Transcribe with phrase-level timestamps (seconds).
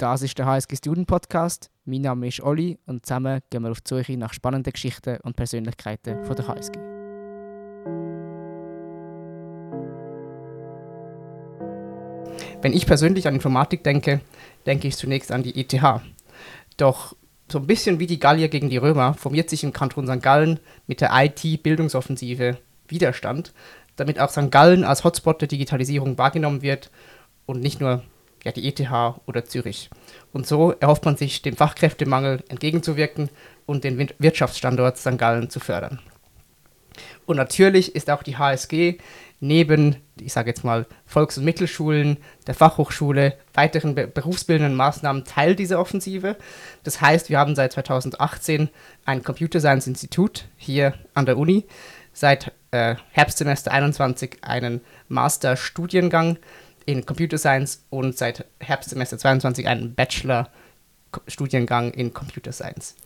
[0.00, 1.70] Das ist der HSG Student Podcast.
[1.84, 5.36] Mein Name ist Olli und zusammen gehen wir auf die Suche nach spannenden Geschichten und
[5.36, 6.78] Persönlichkeiten von der HSG.
[12.62, 14.22] Wenn ich persönlich an Informatik denke,
[14.64, 15.78] denke ich zunächst an die ETH.
[16.78, 17.14] Doch
[17.52, 20.22] so ein bisschen wie die Gallier gegen die Römer formiert sich im Kanton St.
[20.22, 22.56] Gallen mit der IT-Bildungsoffensive
[22.88, 23.52] Widerstand,
[23.96, 24.50] damit auch St.
[24.50, 26.90] Gallen als Hotspot der Digitalisierung wahrgenommen wird
[27.44, 28.02] und nicht nur
[28.44, 28.90] ja, die ETH
[29.26, 29.90] oder Zürich.
[30.32, 33.28] Und so erhofft man sich, dem Fachkräftemangel entgegenzuwirken
[33.66, 35.18] und den Wirtschaftsstandort St.
[35.18, 36.00] Gallen zu fördern.
[37.26, 38.98] Und natürlich ist auch die HSG
[39.40, 45.56] neben, ich sage jetzt mal, Volks- und Mittelschulen, der Fachhochschule, weiteren be berufsbildenden Maßnahmen Teil
[45.56, 46.36] dieser Offensive.
[46.84, 48.68] Das heißt, wir haben seit 2018
[49.06, 51.66] ein Computer Science Institut hier an der Uni,
[52.12, 56.36] seit äh, Herbstsemester 21 einen Masterstudiengang
[56.90, 62.96] in Computer Science und seit Herbstsemester 22 einen Bachelor-Studiengang in Computer Science.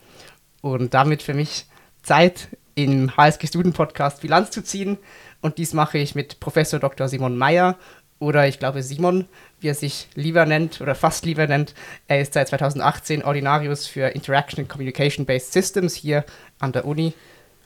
[0.63, 1.67] Und damit für mich
[2.03, 4.99] Zeit, im HSG Student Podcast Bilanz zu ziehen.
[5.41, 7.09] Und dies mache ich mit Professor Dr.
[7.09, 7.77] Simon Meyer
[8.19, 9.29] oder ich glaube Simon,
[9.61, 11.75] wie er sich lieber nennt oder fast lieber nennt.
[12.09, 16.25] Er ist seit 2018 Ordinarius für Interaction and Communication Based Systems hier
[16.59, 17.13] an der Uni.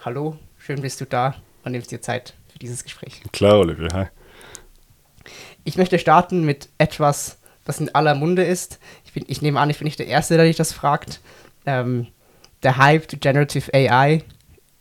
[0.05, 3.23] Hallo, schön bist du da und nimmst dir Zeit für dieses Gespräch.
[3.33, 4.07] Klar, Olivier, hi.
[5.69, 8.79] Ich möchte starten mit etwas, was in aller Munde ist.
[9.05, 11.21] Ich, bin, ich nehme an, ich bin nicht der Erste, der dich das fragt.
[11.67, 12.07] Ähm,
[12.63, 14.25] der Hype to Generative AI,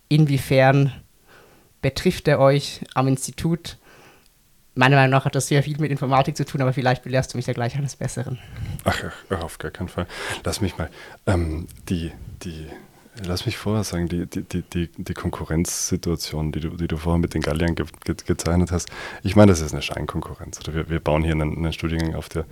[0.07, 0.93] inwiefern
[1.81, 3.77] betrifft er euch am Institut?
[4.75, 7.37] Meiner Meinung nach hat das sehr viel mit Informatik zu tun, aber vielleicht belehrst du
[7.37, 8.39] mich ja gleich eines Besseren.
[8.85, 10.07] Ach, ach auf gar keinen Fall.
[10.45, 10.89] Lass mich mal.
[11.25, 12.13] Ähm, die,
[12.43, 12.67] die,
[13.23, 17.33] lass mich vorher sagen, die, die, die, die Konkurrenzsituation, die du, die du vorher mit
[17.33, 18.89] den Galliern ge, ge, gezeichnet hast,
[19.23, 20.59] ich meine, das ist eine Scheinkonkurrenz.
[20.59, 22.45] Oder wir, wir bauen hier einen, einen Studiengang auf, der,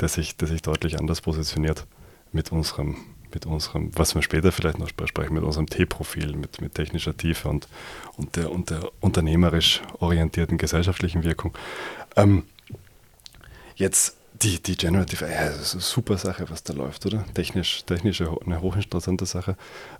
[0.00, 1.86] der, sich, der sich deutlich anders positioniert
[2.32, 2.96] mit unserem
[3.34, 7.50] mit unserem, was wir später vielleicht noch sprechen, mit unserem T-Profil, mit, mit technischer Tiefe
[7.50, 7.68] und,
[8.16, 11.52] und, der, und der unternehmerisch orientierten gesellschaftlichen Wirkung.
[12.16, 12.44] Ähm,
[13.76, 17.24] jetzt die, die Generative AI, das ist eine super Sache, was da läuft, oder?
[17.34, 19.56] Technisch, technisch eine hochinteressante Sache.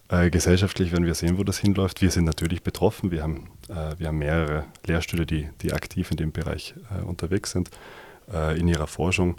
[0.09, 2.01] Äh, gesellschaftlich werden wir sehen, wo das hinläuft.
[2.03, 3.11] Wir sind natürlich betroffen.
[3.11, 7.51] Wir haben, äh, wir haben mehrere Lehrstühle, die, die aktiv in dem Bereich äh, unterwegs
[7.51, 7.71] sind,
[8.33, 9.37] äh, in ihrer Forschung.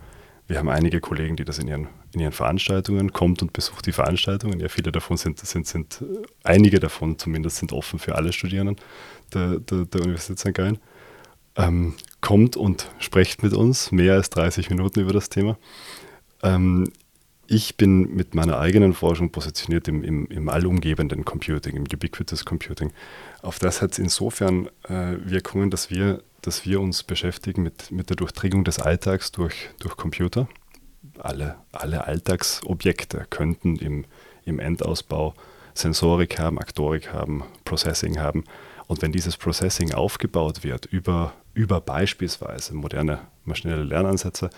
[0.48, 3.92] Wir haben einige Kollegen, die das in ihren, in ihren Veranstaltungen kommt und besucht die
[3.92, 4.60] Veranstaltungen.
[4.60, 6.04] Ja, viele davon sind, sind, sind
[6.44, 8.76] einige davon zumindest sind offen für alle Studierenden
[9.34, 10.54] der, der, der Universität St.
[10.54, 10.80] Gallen.
[11.56, 15.58] Ähm, kommt und spricht mit uns mehr als 30 Minuten über das Thema.
[16.44, 16.92] Ähm,
[17.48, 22.92] ich bin mit meiner eigenen Forschung positioniert im, im, im allumgebenden Computing, im Ubiquitous Computing.
[23.42, 28.10] Auf das hat es insofern äh, Wirkungen, dass wir dass wir uns beschäftigen mit, mit
[28.10, 30.48] der Durchdringung des Alltags durch, durch Computer.
[31.18, 34.06] Alle, alle Alltagsobjekte könnten im,
[34.46, 35.34] im Endausbau
[35.74, 38.44] Sensorik haben, Aktorik haben, Processing haben.
[38.90, 44.50] Und wenn dieses Processing aufgebaut wird über, über beispielsweise moderne maschinelle Lernansätze,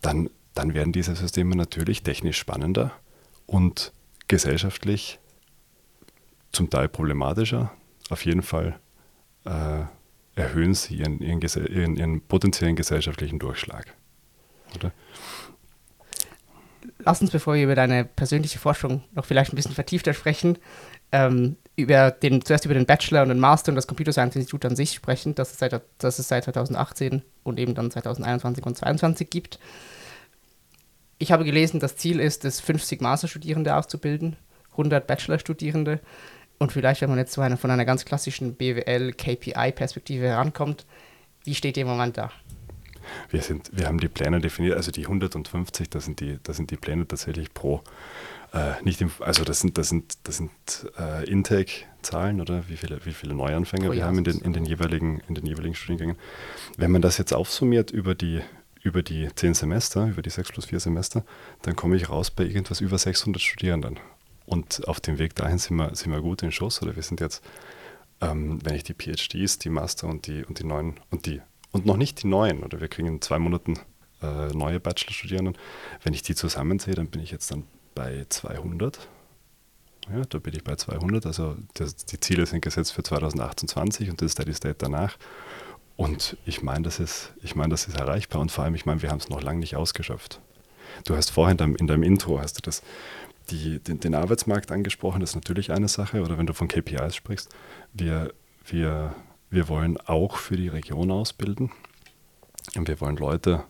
[0.00, 2.92] dann, dann werden diese Systeme natürlich technisch spannender
[3.44, 3.92] und
[4.28, 5.18] gesellschaftlich
[6.52, 7.72] zum Teil problematischer,
[8.08, 8.78] auf jeden Fall
[9.44, 9.82] äh,
[10.36, 13.96] erhöhen sie ihren, ihren, ihren, ihren potenziellen gesellschaftlichen Durchschlag.
[14.76, 14.92] Oder?
[17.00, 20.56] Lass uns, bevor wir über deine persönliche Forschung noch vielleicht ein bisschen vertiefter sprechen,
[21.10, 24.64] ähm, über den, zuerst über den Bachelor und den Master und das Computer Science Institut
[24.64, 28.76] an sich sprechen, das es, seit, das es seit 2018 und eben dann 2021 und
[28.76, 29.58] 2022 gibt.
[31.18, 34.36] Ich habe gelesen, das Ziel ist es, 50 Masterstudierende auszubilden,
[34.72, 36.00] 100 Bachelorstudierende.
[36.58, 40.86] Und vielleicht, wenn man jetzt so eine, von einer ganz klassischen BWL-KPI-Perspektive herankommt,
[41.44, 42.32] wie steht ihr im Moment da?
[43.30, 46.70] Wir, sind, wir haben die Pläne definiert, also die 150, das sind die, das sind
[46.70, 47.82] die Pläne tatsächlich pro,
[48.52, 50.50] äh, nicht im, also das sind, das sind, das sind
[50.98, 54.52] äh, Intake-Zahlen oder wie viele, wie viele Neuanfänger oh, wir ja, haben in den, in,
[54.52, 56.16] den jeweiligen, in den jeweiligen Studiengängen.
[56.76, 58.40] Wenn man das jetzt aufsummiert über die,
[58.82, 61.24] über die 10 Semester, über die 6 plus 4 Semester,
[61.62, 63.98] dann komme ich raus bei irgendwas über 600 Studierenden.
[64.46, 66.80] Und auf dem Weg dahin sind wir, sind wir gut in Schuss.
[66.80, 67.42] Oder wir sind jetzt,
[68.20, 71.42] ähm, wenn ich die PhDs, die Master und die, und die neuen und die
[71.76, 73.78] und noch nicht die neuen, oder wir kriegen in zwei Monaten
[74.22, 75.56] äh, neue Bachelorstudierenden.
[76.02, 77.64] Wenn ich die zusammenzähle, dann bin ich jetzt dann
[77.94, 79.08] bei 200.
[80.10, 81.26] Ja, da bin ich bei 200.
[81.26, 85.16] Also das, die Ziele sind gesetzt für 2028 und das Steady State danach.
[85.96, 89.02] Und ich meine, das ist, ich meine, das ist erreichbar und vor allem, ich meine,
[89.02, 90.40] wir haben es noch lange nicht ausgeschöpft.
[91.04, 92.82] Du hast vorhin in deinem, in deinem Intro hast du das
[93.50, 96.22] die, den, den, Arbeitsmarkt angesprochen, das ist natürlich eine Sache.
[96.22, 97.54] Oder wenn du von KPIs sprichst,
[97.92, 98.32] wir,
[98.66, 99.14] wir,
[99.50, 101.70] wir wollen auch für die Region ausbilden.
[102.76, 103.64] Und wir wollen Leute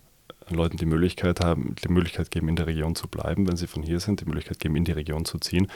[0.49, 3.82] Leuten die Möglichkeit haben, die Möglichkeit geben, in der Region zu bleiben, wenn sie von
[3.82, 5.67] hier sind, die Möglichkeit geben, in die Region zu ziehen,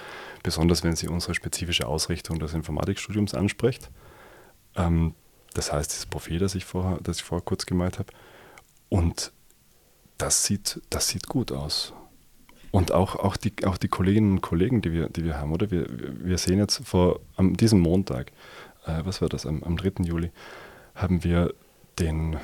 [0.42, 3.90] besonders wenn sie unsere spezifische Ausrichtung des Informatikstudiums anspricht.
[4.76, 5.14] Ähm,
[5.54, 8.12] das heißt, dieses Profil, das ich vorher, das ich vorher kurz gemalt habe.
[8.88, 9.32] Und
[10.18, 11.92] das sieht, das sieht gut aus.
[12.70, 15.72] Und auch, auch, die, auch die Kolleginnen und Kollegen, die wir, die wir haben, oder?
[15.72, 18.30] Wir, wir sehen jetzt vor diesem Montag,
[18.86, 20.04] äh, was war das, am, am 3.
[20.04, 20.30] Juli,
[20.94, 21.54] haben wir
[21.98, 22.36] den,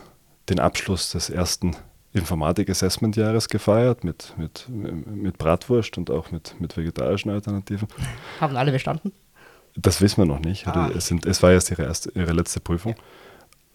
[0.49, 1.77] den Abschluss des ersten
[2.12, 7.88] Informatik-Assessment-Jahres gefeiert mit, mit, mit Bratwurst und auch mit, mit vegetarischen Alternativen.
[8.41, 9.12] Haben alle bestanden?
[9.77, 10.67] Das wissen wir noch nicht.
[10.67, 10.91] Ah.
[10.97, 12.94] Es, sind, es war erst ihre, erste, ihre letzte Prüfung.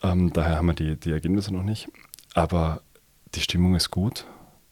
[0.02, 0.12] Ja.
[0.12, 1.88] Ähm, daher haben wir die, die Ergebnisse noch nicht.
[2.34, 2.81] Aber
[3.36, 4.25] die Stimmung ist gut.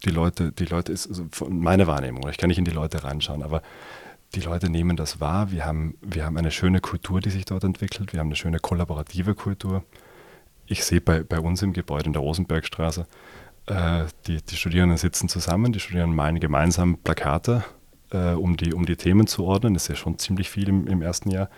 [0.06, 2.28] Die Leute, die Leute ist also meine Wahrnehmung.
[2.30, 3.62] Ich kann nicht in die Leute reinschauen, aber
[4.36, 5.52] die Leute nehmen das wahr.
[5.52, 8.14] Wir haben, wir haben eine schöne Kultur, die sich dort entwickelt.
[8.14, 9.84] Wir haben eine schöne kollaborative Kultur.
[10.68, 13.08] Ich sehe bei, bei uns im Gebäude in der Rosenbergstraße,
[13.66, 17.64] äh, die, die Studierenden sitzen zusammen, die Studierenden malen gemeinsam Plakate,
[18.12, 19.74] äh, um, die, um die Themen zu ordnen.
[19.74, 21.50] Das ist ja schon ziemlich viel im, im ersten Jahr.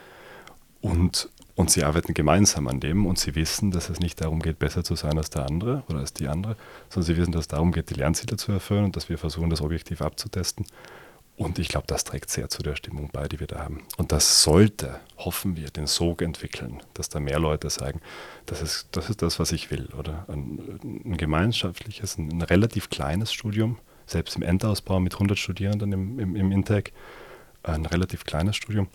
[0.79, 4.59] Und, und sie arbeiten gemeinsam an dem und sie wissen, dass es nicht darum geht,
[4.59, 6.55] besser zu sein als der andere oder als die andere,
[6.89, 9.49] sondern sie wissen, dass es darum geht, die Lernziele zu erfüllen und dass wir versuchen,
[9.49, 10.65] das objektiv abzutesten.
[11.41, 13.81] Und ich glaube, das trägt sehr zu der Stimmung bei, die wir da haben.
[13.97, 17.99] Und das sollte, hoffen wir, den Sog entwickeln, dass da mehr Leute sagen,
[18.45, 19.89] das ist das, ist das was ich will.
[19.97, 25.91] Oder ein, ein gemeinschaftliches, ein, ein, relativ kleines Studium, selbst im Endausbau mit 100 Studierenden
[25.93, 26.91] im, im, im Intake,
[27.63, 28.87] ein relativ kleines Studium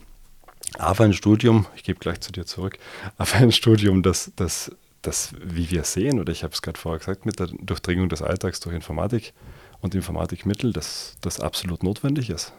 [0.79, 2.79] aber ein Studium, ich gebe gleich zu dir zurück,
[3.19, 4.73] aber ein Studium, das, das,
[5.03, 8.23] das wie wir sehen, oder ich habe es gerade vorher gesagt, mit der Durchdringung des
[8.23, 9.33] Alltags durch Informatik
[9.81, 12.53] und Informatikmittel, das, das absolut notwendig ist.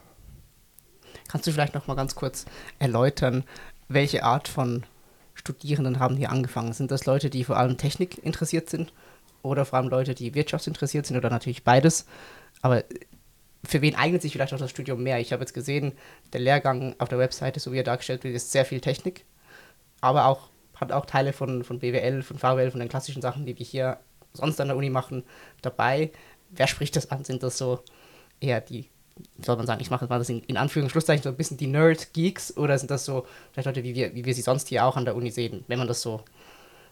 [1.28, 2.46] Kannst du vielleicht noch mal ganz kurz
[2.80, 3.44] erläutern,
[3.90, 4.86] welche Art von
[5.34, 6.74] Studierenden haben hier angefangen?
[6.74, 8.94] Sind das Leute, die vor allem Technik interessiert sind
[9.42, 12.06] oder vor allem Leute, die wirtschaftsinteressiert sind oder natürlich beides?
[12.62, 12.84] Aber
[13.64, 15.20] für wen eignet sich vielleicht auch das Studium mehr?
[15.20, 15.94] Ich habe jetzt gesehen,
[16.34, 19.26] der Lehrgang auf der Webseite, so wie er dargestellt wird, ist sehr viel Technik,
[20.02, 23.58] aber auch hat auch Teile von, von BWL, von VWL, von den klassischen Sachen, die
[23.58, 24.00] wir hier
[24.34, 25.24] sonst an der Uni machen,
[25.62, 26.12] dabei.
[26.52, 27.24] Wer spricht das an?
[27.24, 27.80] Sind das so
[28.40, 28.90] eher die,
[29.36, 31.68] wie soll man sagen, ich mache mal das in, in Anführungszeichen so ein bisschen die
[31.68, 34.98] Nerd-Geeks oder sind das so vielleicht Leute, wie wir, wie wir sie sonst hier auch
[34.98, 36.24] an der Uni sehen, wenn man das so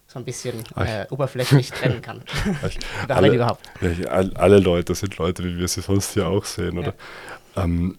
[0.07, 2.21] so ein bisschen äh, oberflächlich trennen kann.
[3.07, 3.67] alle, überhaupt.
[4.07, 6.93] Alle Leute sind Leute, wie wir sie sonst hier auch sehen, oder?
[7.55, 7.63] Ja.
[7.63, 7.97] Ähm,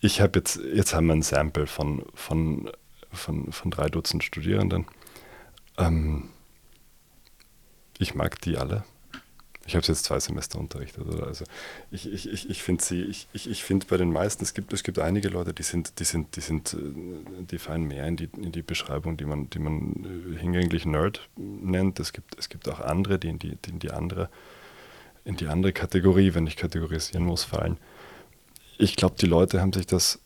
[0.00, 2.70] ich habe jetzt, jetzt haben wir ein Sample von, von,
[3.10, 4.86] von, von drei Dutzend Studierenden.
[5.78, 6.28] Ähm,
[7.98, 8.84] ich mag die alle.
[9.66, 11.06] Ich habe jetzt zwei Semester unterrichtet.
[11.06, 11.26] Oder?
[11.26, 11.44] Also
[11.90, 14.72] ich, ich, ich, ich finde sie, ich, ich, ich finde bei den meisten, es gibt,
[14.72, 16.76] es gibt einige Leute, die sind, die sind, die sind, äh,
[17.44, 21.28] die fallen mehr in die, in die Beschreibung, die man, die man äh, hinlänglich Nerd
[21.36, 21.98] nennt.
[22.00, 24.28] Es gibt, es gibt auch andere, die in die, die in die andere,
[25.24, 27.78] in die andere Kategorie, wenn ich kategorisieren muss, fallen.
[28.78, 30.20] Ich glaube, die Leute haben sich das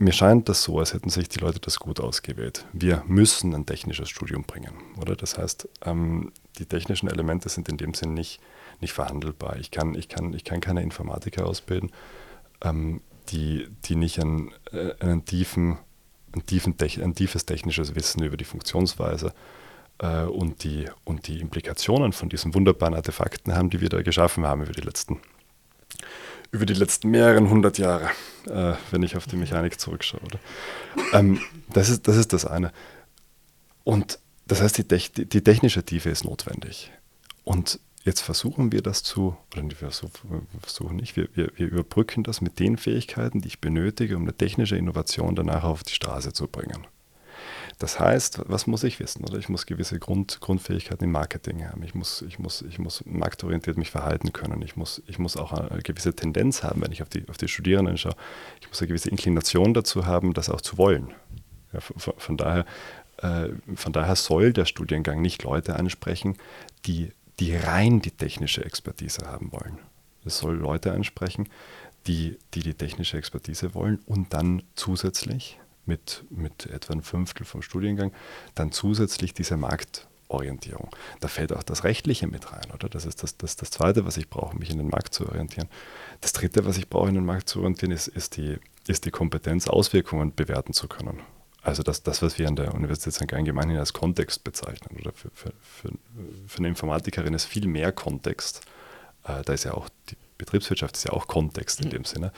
[0.00, 2.64] mir scheint das so, als hätten sich die Leute das gut ausgewählt.
[2.72, 5.14] Wir müssen ein technisches Studium bringen, oder?
[5.14, 8.40] Das heißt, ähm, die technischen Elemente sind in dem Sinn nicht
[8.80, 9.56] nicht verhandelbar.
[9.58, 11.90] Ich kann, ich kann, ich kann keine Informatiker ausbilden,
[12.62, 15.78] ähm, die, die nicht einen, äh, einen tiefen,
[16.34, 19.32] ein, tiefen, ein tiefes technisches Wissen über die Funktionsweise
[19.98, 24.46] äh, und, die, und die Implikationen von diesen wunderbaren Artefakten haben, die wir da geschaffen
[24.46, 25.20] haben über die letzten,
[26.50, 28.10] über die letzten mehreren hundert Jahre,
[28.46, 30.20] äh, wenn ich auf die Mechanik zurückschaue.
[31.12, 31.40] Ähm,
[31.72, 32.72] das, ist, das ist das eine.
[33.84, 36.90] Und das heißt, die, die, technische Tiefe ist notwendig.
[37.44, 42.40] Und jetzt versuchen wir das zu, oder wir versuchen nicht, wir, wir, wir überbrücken das
[42.40, 46.46] mit den Fähigkeiten, die ich benötige, um eine technische Innovation danach auf die Straße zu
[46.46, 46.86] bringen.
[47.78, 49.24] Das heißt, was muss ich wissen?
[49.24, 51.82] Oder ich muss gewisse Grund, Grundfähigkeiten im Marketing haben.
[51.82, 54.60] Ich muss, ich muss, ich muss marktorientiert mich verhalten können.
[54.60, 57.48] Ich muss, ich muss auch eine gewisse Tendenz haben, wenn ich auf die, auf die
[57.48, 58.16] Studierenden schaue.
[58.60, 61.14] Ich muss eine gewisse Inklination dazu haben, das auch zu wollen.
[61.72, 62.66] Ja, von, von, daher,
[63.16, 66.36] äh, von daher soll der Studiengang nicht Leute ansprechen,
[66.84, 69.78] die die rein die technische Expertise haben wollen.
[70.24, 71.48] Es soll Leute ansprechen,
[72.06, 77.62] die, die die technische Expertise wollen und dann zusätzlich mit, mit etwa ein Fünftel vom
[77.62, 78.12] Studiengang
[78.54, 80.90] dann zusätzlich diese Marktorientierung.
[81.20, 82.88] Da fällt auch das Rechtliche mit rein, oder?
[82.88, 85.68] Das ist das, das, das Zweite, was ich brauche, mich in den Markt zu orientieren.
[86.20, 89.10] Das Dritte, was ich brauche, in den Markt zu orientieren, ist, ist, die, ist die
[89.10, 91.20] Kompetenz, Auswirkungen bewerten zu können.
[91.62, 93.28] Also das, das, was wir an der Universität St.
[93.28, 95.90] Gallen gemeinhin als Kontext bezeichnen, oder für, für, für,
[96.46, 98.62] für eine Informatikerin ist viel mehr Kontext.
[99.24, 101.90] Äh, da ist ja auch die Betriebswirtschaft ist ja auch Kontext in mhm.
[101.90, 102.32] dem Sinne.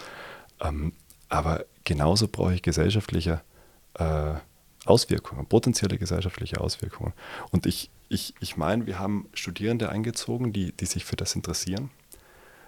[0.61, 0.93] Ähm,
[1.29, 3.41] aber genauso brauche ich gesellschaftliche
[3.95, 4.35] äh,
[4.85, 7.12] Auswirkungen, potenzielle gesellschaftliche Auswirkungen.
[7.50, 11.91] Und ich, ich, ich meine, wir haben Studierende eingezogen, die, die sich für das interessieren.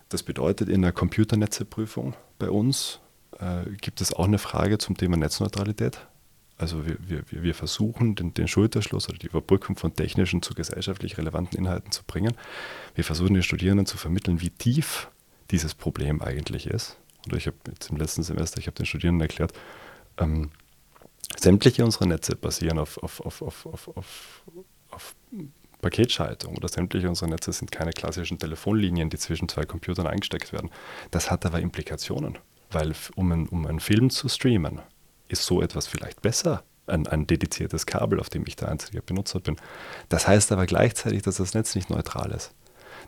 [0.09, 3.01] Das bedeutet, in der Computernetzeprüfung bei uns
[3.41, 6.07] äh, gibt es auch eine Frage zum Thema Netzneutralität.
[6.57, 11.19] Also wir, wir, wir versuchen, den, den Schulterschluss oder die Überbrückung von technischen zu gesellschaftlich
[11.19, 12.35] relevanten Inhalten zu bringen.
[12.95, 15.09] Wir versuchen den Studierenden zu vermitteln, wie tief
[15.51, 16.97] dieses Problem eigentlich ist.
[17.27, 19.53] Und ich habe jetzt im letzten Semester, ich habe den Studierenden erklärt,
[20.19, 20.51] ähm,
[21.37, 24.47] sämtliche unserer Netze basieren auf, auf, auf, auf, auf, auf,
[24.91, 25.15] auf
[25.81, 30.71] Paketschaltung oder sämtliche unserer Netze sind keine klassischen Telefonlinien, die zwischen zwei Computern eingesteckt werden.
[31.11, 32.39] Das hat aber Implikationen,
[32.71, 34.81] weil um, ein, um einen Film zu streamen,
[35.29, 39.41] ist so etwas vielleicht besser, ein, ein dediziertes Kabel, auf dem ich der einzige Benutzer
[39.41, 39.57] bin.
[40.09, 42.53] Das heißt aber gleichzeitig, dass das Netz nicht neutral ist.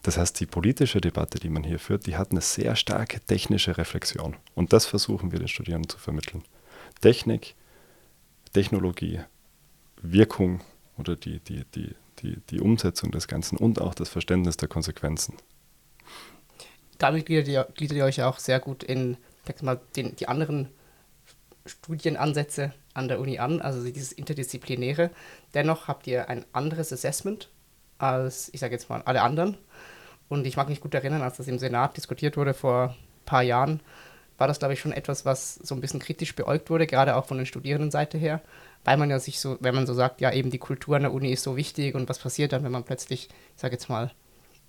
[0.03, 3.77] Das heißt, die politische Debatte, die man hier führt, die hat eine sehr starke technische
[3.77, 4.37] Reflexion.
[4.55, 6.45] Und das versuchen wir den Studierenden zu vermitteln.
[7.01, 7.55] Technik,
[8.53, 9.21] Technologie,
[10.01, 10.61] Wirkung
[10.99, 15.35] oder die, die, die, die, die Umsetzung des Ganzen und auch das Verständnis der Konsequenzen.
[16.99, 19.17] Damit gliedert ihr, gliedert ihr euch auch sehr gut in
[19.61, 20.69] mal, den, die anderen
[21.67, 25.11] Studienansätze an der Uni an, also dieses Interdisziplinäre.
[25.55, 27.51] Dennoch habt ihr ein anderes Assessment
[27.99, 29.57] als, ich sage jetzt mal, alle anderen.
[30.29, 33.43] Und ich mag mich gut erinnern, als das im Senat diskutiert wurde vor ein paar
[33.43, 33.81] Jahren,
[34.39, 37.25] war das, glaube ich, schon etwas, was so ein bisschen kritisch beäugt wurde, gerade auch
[37.25, 38.43] von der Studierendenseite her,
[38.85, 41.13] weil man ja sich so, wenn man so sagt, ja, eben die Kultur an der
[41.13, 44.13] Uni ist so wichtig und was passiert dann, wenn man plötzlich, ich sage jetzt mal,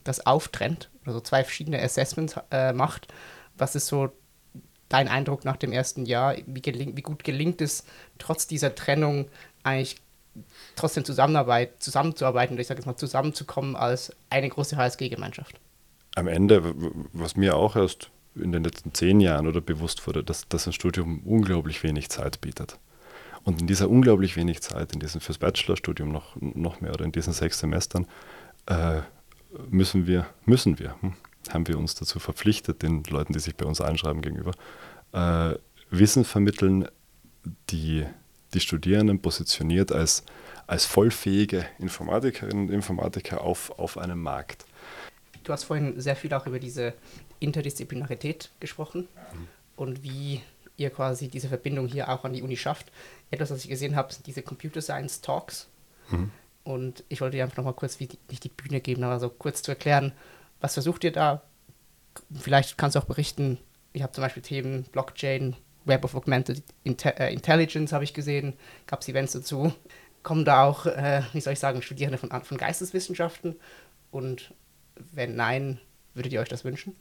[0.03, 3.13] das auftrennt oder so zwei verschiedene Assessments äh, macht.
[3.57, 4.11] Was ist so
[4.89, 6.35] dein Eindruck nach dem ersten Jahr?
[6.45, 7.83] Wie, geling, wie gut gelingt es,
[8.17, 9.27] trotz dieser Trennung
[9.63, 9.97] eigentlich
[10.75, 15.59] trotzdem Zusammenarbeit, zusammenzuarbeiten oder ich sage jetzt mal zusammenzukommen als eine große HSG-Gemeinschaft?
[16.15, 16.73] Am Ende,
[17.13, 20.73] was mir auch erst in den letzten zehn Jahren oder bewusst wurde, dass, dass ein
[20.73, 22.77] Studium unglaublich wenig Zeit bietet.
[23.43, 27.11] Und in dieser unglaublich wenig Zeit, in diesem fürs Bachelorstudium noch, noch mehr oder in
[27.11, 28.05] diesen sechs Semestern,
[28.65, 29.01] äh,
[29.69, 31.13] müssen wir, müssen wir, hm,
[31.53, 34.51] haben wir uns dazu verpflichtet, den Leuten, die sich bei uns einschreiben gegenüber,
[35.13, 35.55] äh,
[35.89, 36.87] Wissen vermitteln,
[37.69, 38.05] die
[38.53, 40.23] die Studierenden positioniert als,
[40.67, 44.65] als vollfähige Informatikerinnen und Informatiker auf, auf einem Markt.
[45.43, 46.93] Du hast vorhin sehr viel auch über diese
[47.39, 49.47] Interdisziplinarität gesprochen mhm.
[49.75, 50.41] und wie
[50.75, 52.91] ihr quasi diese Verbindung hier auch an die Uni schafft.
[53.31, 55.67] Etwas, was ich gesehen habe, sind diese Computer Science Talks.
[56.09, 56.31] Mhm.
[56.63, 59.29] Und ich wollte dir einfach nochmal kurz wie die, nicht die Bühne geben, aber so
[59.29, 60.11] kurz zu erklären,
[60.61, 61.43] was versucht ihr da?
[62.39, 63.59] Vielleicht kannst du auch berichten,
[63.93, 68.53] ich habe zum Beispiel Themen Blockchain, Web of Augmented Inte äh, Intelligence habe ich gesehen,
[68.85, 69.73] gab es Events dazu.
[70.23, 73.55] Kommen da auch, äh, wie soll ich sagen, Studierende von, von Geisteswissenschaften?
[74.11, 74.53] Und
[75.13, 75.79] wenn nein,
[76.13, 76.95] würdet ihr euch das wünschen?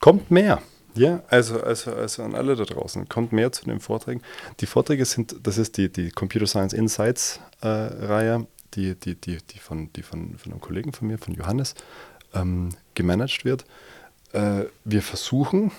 [0.00, 0.60] Kommt mehr.
[0.94, 4.22] Ja, also, also, also an alle da draußen, kommt mehr zu den Vorträgen.
[4.60, 9.38] Die Vorträge sind, das ist die, die Computer Science Insights äh, Reihe, die, die, die,
[9.38, 11.74] die, von, die von, von einem Kollegen von mir, von Johannes,
[12.34, 13.64] ähm, gemanagt wird.
[14.32, 15.70] Äh, wir versuchen,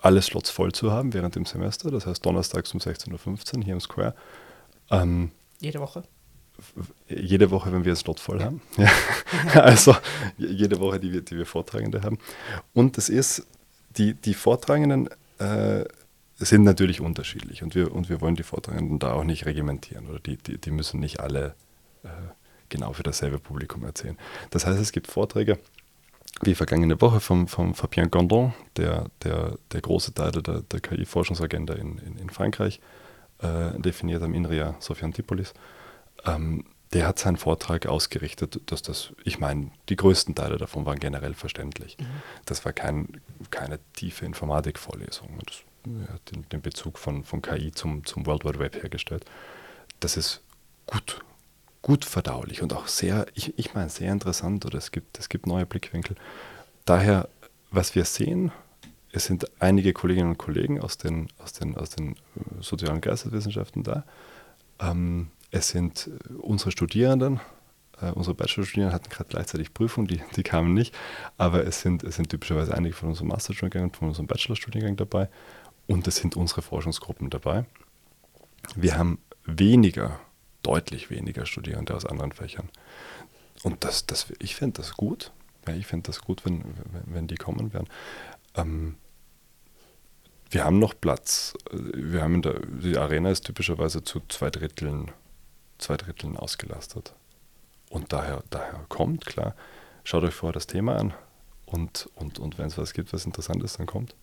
[0.00, 1.90] alle Slots voll zu haben während dem Semester.
[1.90, 4.14] Das heißt, donnerstags um 16.15 Uhr hier im Square.
[4.90, 6.02] Ähm, jede Woche?
[7.08, 8.60] Jede Woche, wenn wir einen Slot voll haben.
[8.76, 8.90] Ja.
[9.62, 9.96] also
[10.36, 12.18] jede Woche, die wir, die wir Vortragende haben.
[12.74, 13.46] Und das ist,
[13.96, 15.84] die, die Vortragenden äh,
[16.36, 20.18] sind natürlich unterschiedlich und wir, und wir wollen die Vortragenden da auch nicht regimentieren oder
[20.18, 21.54] die, die, die müssen nicht alle
[22.04, 22.08] äh,
[22.72, 24.18] genau für dasselbe Publikum erzählen.
[24.50, 25.58] Das heißt, es gibt Vorträge,
[26.40, 31.74] wie vergangene Woche vom, vom Fabien Gondon, der, der, der große Teil der, der KI-Forschungsagenda
[31.74, 32.80] in, in, in, Frankreich
[33.38, 35.52] äh, definiert am INRIA Sofia Antipolis.
[36.24, 40.98] Ähm, der hat seinen Vortrag ausgerichtet, dass das, ich meine, die größten Teile davon waren
[40.98, 41.96] generell verständlich.
[41.98, 42.06] Mhm.
[42.44, 45.38] Das war kein, keine tiefe Informatikvorlesung.
[45.46, 45.62] Das
[46.12, 49.24] hat den, den Bezug von, von KI zum, zum World Wide Web hergestellt.
[50.00, 50.42] Das ist
[50.86, 51.20] gut,
[51.82, 55.46] gut verdaulich und auch sehr, ich, ich meine, sehr interessant oder es gibt, es gibt
[55.46, 56.16] neue Blickwinkel.
[56.84, 57.28] Daher,
[57.70, 58.52] was wir sehen,
[59.12, 62.16] es sind einige Kolleginnen und Kollegen aus den, aus den, aus den äh,
[62.60, 64.04] sozialen Geisteswissenschaften da.
[64.80, 67.40] Ähm, es sind äh, unsere Studierenden,
[68.00, 70.94] äh, unsere Bachelorstudierenden hatten gerade gleichzeitig Prüfungen, die, die kamen nicht,
[71.36, 75.28] aber es sind, es sind typischerweise einige von unserem Masterstudiengang und von unserem Bachelorstudiengang dabei
[75.86, 77.66] und es sind unsere Forschungsgruppen dabei.
[78.76, 80.20] Wir haben weniger
[80.62, 82.68] deutlich weniger Studierende aus anderen Fächern.
[83.62, 85.32] Und das, das, ich finde das gut.
[85.66, 87.88] Ja, ich finde das gut, wenn, wenn, wenn, die kommen werden.
[88.54, 88.96] Ähm,
[90.50, 91.54] wir haben noch Platz.
[91.72, 95.10] Wir haben der, die Arena ist typischerweise zu zwei Dritteln,
[95.78, 97.14] zwei Dritteln ausgelastet.
[97.88, 99.54] Und daher, daher kommt, klar,
[100.02, 101.14] schaut euch vorher das Thema an
[101.66, 104.14] und, und, und wenn es was gibt, was interessant ist, dann kommt.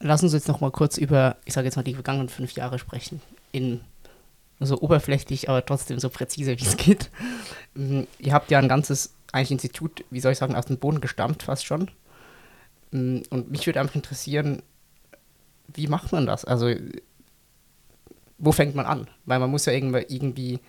[0.00, 2.78] Lass uns jetzt noch mal kurz über, ich sage jetzt mal, die vergangenen fünf Jahre
[2.78, 3.80] sprechen in
[4.60, 7.10] so oberflächlich, aber trotzdem so präzise, wie es geht.
[7.76, 11.00] Ähm, ihr habt ja ein ganzes eigentlich Institut, wie soll ich sagen, aus dem Boden
[11.00, 11.90] gestammt fast schon.
[12.92, 14.62] Ähm, und mich würde einfach interessieren,
[15.74, 16.44] wie macht man das?
[16.44, 16.72] Also,
[18.38, 19.08] wo fängt man an?
[19.24, 20.60] Weil man muss ja irgendwie,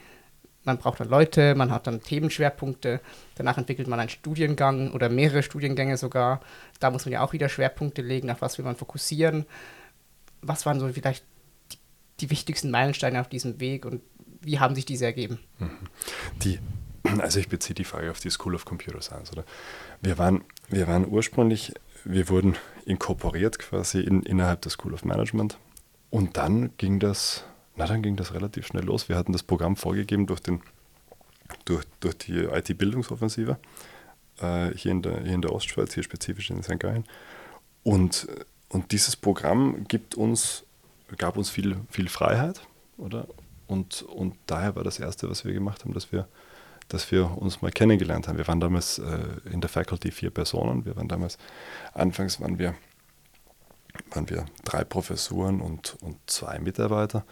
[0.64, 3.00] man braucht dann Leute, man hat dann Themenschwerpunkte,
[3.36, 6.42] danach entwickelt man einen Studiengang oder mehrere Studiengänge sogar.
[6.80, 9.46] Da muss man ja auch wieder Schwerpunkte legen, auf was will man fokussieren.
[10.42, 11.24] Was waren so vielleicht
[12.20, 14.02] die, wichtigsten Meilensteine auf diesem Weg und
[14.42, 15.40] wie haben sich diese ergeben?
[15.60, 15.70] Mhm.
[16.44, 16.60] Die,
[17.20, 19.32] also ich beziehe die Frage auf die School of Computer Science.
[19.32, 19.44] Oder?
[20.02, 22.56] Wir, waren, wir waren ursprünglich, wir wurden
[22.86, 25.58] inkorporiert quasi in, innerhalb der School of Management
[26.10, 27.44] und dann ging das,
[27.76, 29.10] na dann ging das relativ schnell los.
[29.10, 30.62] Wir hatten das Programm vorgegeben durch, den,
[31.66, 33.58] durch, durch die IT-Bildungsoffensive
[34.40, 36.80] äh, hier, in der, hier in der Ostschweiz, hier spezifisch in St.
[36.80, 37.06] Gallen.
[37.84, 38.28] Und,
[38.70, 40.64] und dieses Programm gibt uns,
[41.16, 42.62] gab uns viel, viel Freiheit,
[42.98, 43.28] oder?
[43.68, 46.28] Und, und daher war das Erste, was wir gemacht haben, dass wir
[46.88, 48.38] dass wir uns mal kennengelernt haben.
[48.38, 49.20] Wir waren damals äh,
[49.52, 50.86] in der Faculty vier Personen.
[50.86, 51.38] Wir waren damals,
[51.94, 52.76] anfangs waren wir,
[54.12, 57.26] waren wir drei Professuren und, und zwei Mitarbeiter,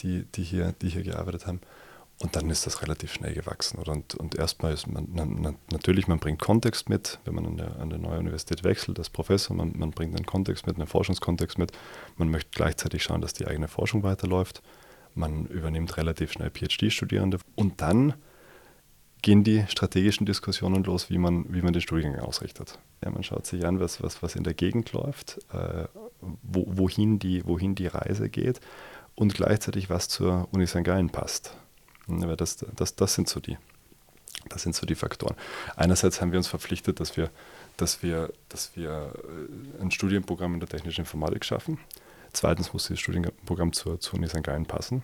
[0.00, 1.60] die, die, hier, die hier gearbeitet haben.
[2.18, 3.78] Und dann ist das relativ schnell gewachsen.
[3.78, 3.92] Oder?
[3.92, 7.76] Und, und erstmal ist man, man, natürlich, man bringt Kontext mit, wenn man an der,
[7.78, 11.58] an der neue Universität wechselt als Professor, man, man bringt einen Kontext mit, einen Forschungskontext
[11.58, 11.72] mit.
[12.16, 14.62] Man möchte gleichzeitig schauen, dass die eigene Forschung weiterläuft.
[15.14, 17.38] Man übernimmt relativ schnell PhD-Studierende.
[17.54, 18.14] Und dann
[19.20, 22.78] gehen die strategischen Diskussionen los, wie man, wie man den Studiengang ausrichtet.
[23.04, 25.84] Ja, man schaut sich an, was, was, was in der Gegend läuft, äh,
[26.20, 28.60] wo, wohin, die, wohin die Reise geht
[29.14, 30.84] und gleichzeitig, was zur Uni St.
[30.84, 31.56] Gallen passt.
[32.08, 33.58] Ja, das, das, das, sind so die,
[34.48, 35.36] das sind so die Faktoren.
[35.76, 37.30] Einerseits haben wir uns verpflichtet, dass wir,
[37.76, 39.12] dass wir, dass wir
[39.78, 41.78] äh, ein Studienprogramm in der technischen Informatik schaffen.
[42.32, 44.42] Zweitens muss das Studienprogramm zur, zur Uni St.
[44.42, 45.02] Gallen passen.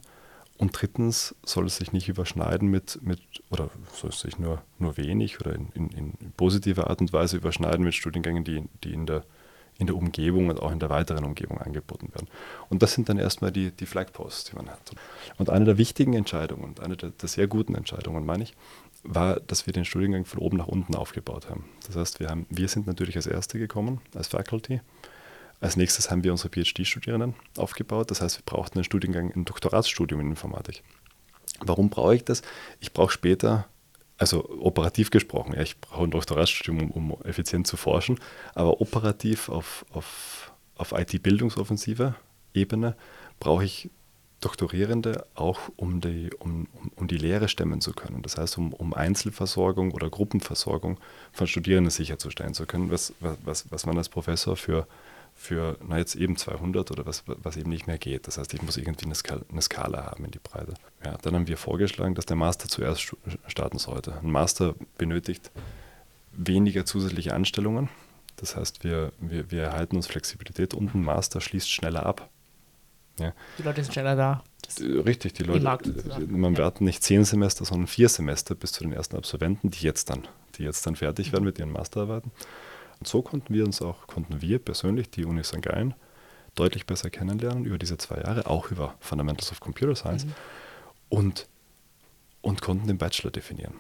[0.59, 4.97] Und drittens soll es sich nicht überschneiden mit, mit oder soll es sich nur, nur
[4.97, 9.06] wenig oder in, in, in positiver Art und Weise überschneiden mit Studiengängen, die, die in,
[9.06, 9.25] der,
[9.78, 12.28] in der Umgebung und auch in der weiteren Umgebung angeboten werden.
[12.69, 14.93] Und das sind dann erstmal die, die Flagposts, die man hat.
[15.39, 18.54] Und eine der wichtigen Entscheidungen und eine der, der sehr guten Entscheidungen, meine ich,
[19.02, 21.65] war, dass wir den Studiengang von oben nach unten aufgebaut haben.
[21.87, 24.80] Das heißt, wir, haben, wir sind natürlich als Erste gekommen, als Faculty
[25.63, 28.11] als nächstes haben wir unsere PhD-Studierenden aufgebaut.
[28.11, 30.82] Das heißt, wir brauchten einen Studiengang, ein Doktoratsstudium in Informatik.
[31.61, 32.43] Warum brauche ich das?
[32.80, 33.69] Ich brauche später,
[34.23, 38.21] also operativ gesprochen, ja, ich brauche ein Doktoratsstudium, um, um effizient zu forschen,
[38.54, 42.15] aber operativ auf, auf, auf IT-Bildungsoffensive
[42.54, 42.95] Ebene
[43.41, 43.91] brauche ich
[44.41, 48.23] Doktorierende auch, um die, um, um die Lehre stemmen zu können.
[48.23, 50.99] Das heißt, um, um Einzelversorgung oder Gruppenversorgung
[51.32, 54.87] von Studierenden sicherzustellen zu können, was, was, was man als Professor für
[55.43, 58.28] für, na jetzt eben 200 oder was, was eben nicht mehr geht.
[58.28, 60.75] Das heißt, ich muss irgendwie eine Skala, eine Skala haben in die Breite.
[61.05, 63.13] Ja, dann haben wir vorgeschlagen, dass der Master zuerst
[63.49, 64.17] starten sollte.
[64.23, 65.50] Ein Master benötigt
[66.31, 67.89] weniger zusätzliche Anstellungen.
[68.37, 72.31] Das heißt, wir, wir, wir erhalten uns Flexibilität und ein Master schließt schneller ab.
[73.19, 73.33] Ja.
[73.59, 74.45] Die Leute sind schneller da.
[74.81, 75.65] Richtig, die Leute.
[76.28, 76.63] Man ja.
[76.63, 80.28] warten nicht zehn Semester, sondern vier Semester bis zu den ersten Absolventen, die jetzt dann,
[80.55, 82.31] die jetzt dann fertig werden mit ihren Masterarbeiten.
[83.02, 85.60] Und so konnten wir uns auch, konnten wir persönlich die Uni St.
[85.60, 85.95] Gallen
[86.54, 90.34] deutlich besser kennenlernen über diese zwei Jahre, auch über Fundamentals of Computer Science mhm.
[91.08, 91.49] und,
[92.43, 93.75] und konnten den Bachelor definieren.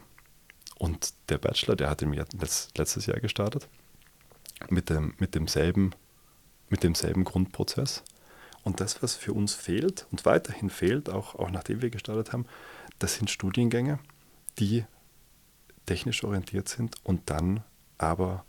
[0.76, 3.68] Und der Bachelor, der hat im letztes Jahr gestartet
[4.70, 5.92] mit, dem, mit, demselben,
[6.68, 8.02] mit demselben Grundprozess.
[8.64, 12.46] Und das, was für uns fehlt und weiterhin fehlt, auch, auch nachdem wir gestartet haben,
[12.98, 14.00] das sind Studiengänge,
[14.58, 14.84] die
[15.86, 17.62] technisch orientiert sind und dann
[17.98, 18.44] aber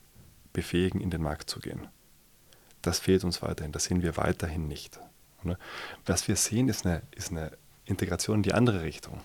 [0.53, 1.87] befähigen, in den Markt zu gehen.
[2.81, 4.99] Das fehlt uns weiterhin, das sehen wir weiterhin nicht.
[6.05, 7.51] Was wir sehen, ist eine, ist eine
[7.85, 9.19] Integration in die andere Richtung.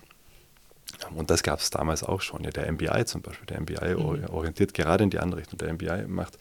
[1.15, 2.43] Und das gab es damals auch schon.
[2.45, 4.25] Ja, der MBI zum Beispiel, der MBI mhm.
[4.31, 5.59] orientiert gerade in die andere Richtung.
[5.59, 6.39] Der MBI macht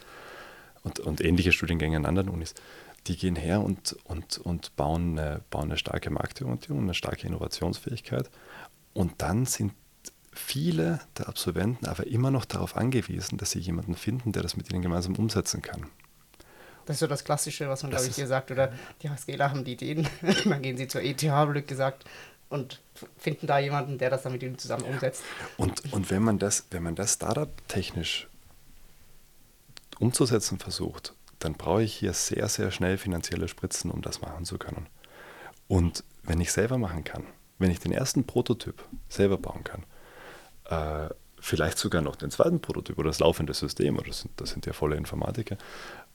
[0.83, 2.55] und, und ähnliche Studiengänge an anderen Unis,
[3.07, 8.29] die gehen her und, und, und bauen, eine, bauen eine starke Marktorientierung, eine starke Innovationsfähigkeit.
[8.93, 9.73] Und dann sind
[10.37, 14.69] viele der Absolventen aber immer noch darauf angewiesen, dass sie jemanden finden, der das mit
[14.71, 15.87] ihnen gemeinsam umsetzen kann.
[16.85, 18.49] Das ist so das Klassische, was man, glaube ich, hier sagt.
[18.49, 18.71] Oder
[19.01, 20.07] die HSGler haben die Ideen,
[20.45, 22.05] dann gehen sie zur ETH, blöd gesagt,
[22.49, 22.81] und
[23.17, 25.21] finden da jemanden, der das dann mit ihnen zusammen umsetzt.
[25.57, 28.27] Und, und wenn man das, wenn man das Startup-technisch
[29.99, 34.57] umzusetzen versucht, dann brauche ich hier sehr, sehr schnell finanzielle Spritzen, um das machen zu
[34.57, 34.87] können.
[35.67, 37.25] Und wenn ich selber machen kann,
[37.59, 39.83] wenn ich den ersten Prototyp selber bauen kann,
[40.69, 44.49] äh, vielleicht sogar noch den zweiten Prototyp oder das laufende System, oder das sind, das
[44.49, 45.57] sind ja volle Informatiker.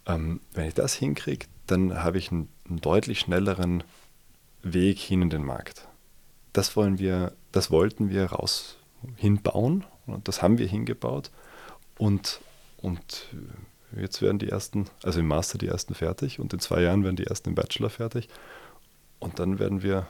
[0.06, 3.84] Ähm, wenn ich das hinkriege, dann habe ich einen, einen, deutlich schnelleren
[4.62, 5.88] Weg hin in den Markt.
[6.52, 8.76] Das wollen wir, das wollten wir raus
[9.16, 11.30] hinbauen und das haben wir hingebaut
[11.98, 12.40] und,
[12.76, 13.28] und
[13.96, 17.16] jetzt werden die ersten, also im Master die ersten fertig und in zwei Jahren werden
[17.16, 18.28] die ersten im Bachelor fertig
[19.18, 20.08] und dann werden wir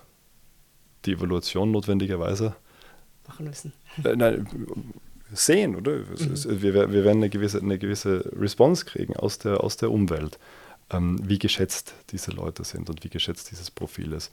[1.05, 2.55] die Evaluation notwendigerweise
[3.27, 3.73] machen müssen.
[4.05, 4.47] Äh, nein,
[5.33, 5.99] sehen, oder?
[5.99, 6.63] Mhm.
[6.63, 10.39] Wir, wir, werden eine gewisse, eine gewisse Response kriegen aus der, aus der Umwelt,
[10.91, 14.33] ähm, wie geschätzt diese Leute sind und wie geschätzt dieses Profil ist.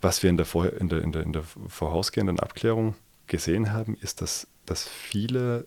[0.00, 2.94] Was wir in der, Vor in der, in der, in der vorausgehenden Abklärung
[3.26, 5.66] gesehen haben, ist, dass, dass viele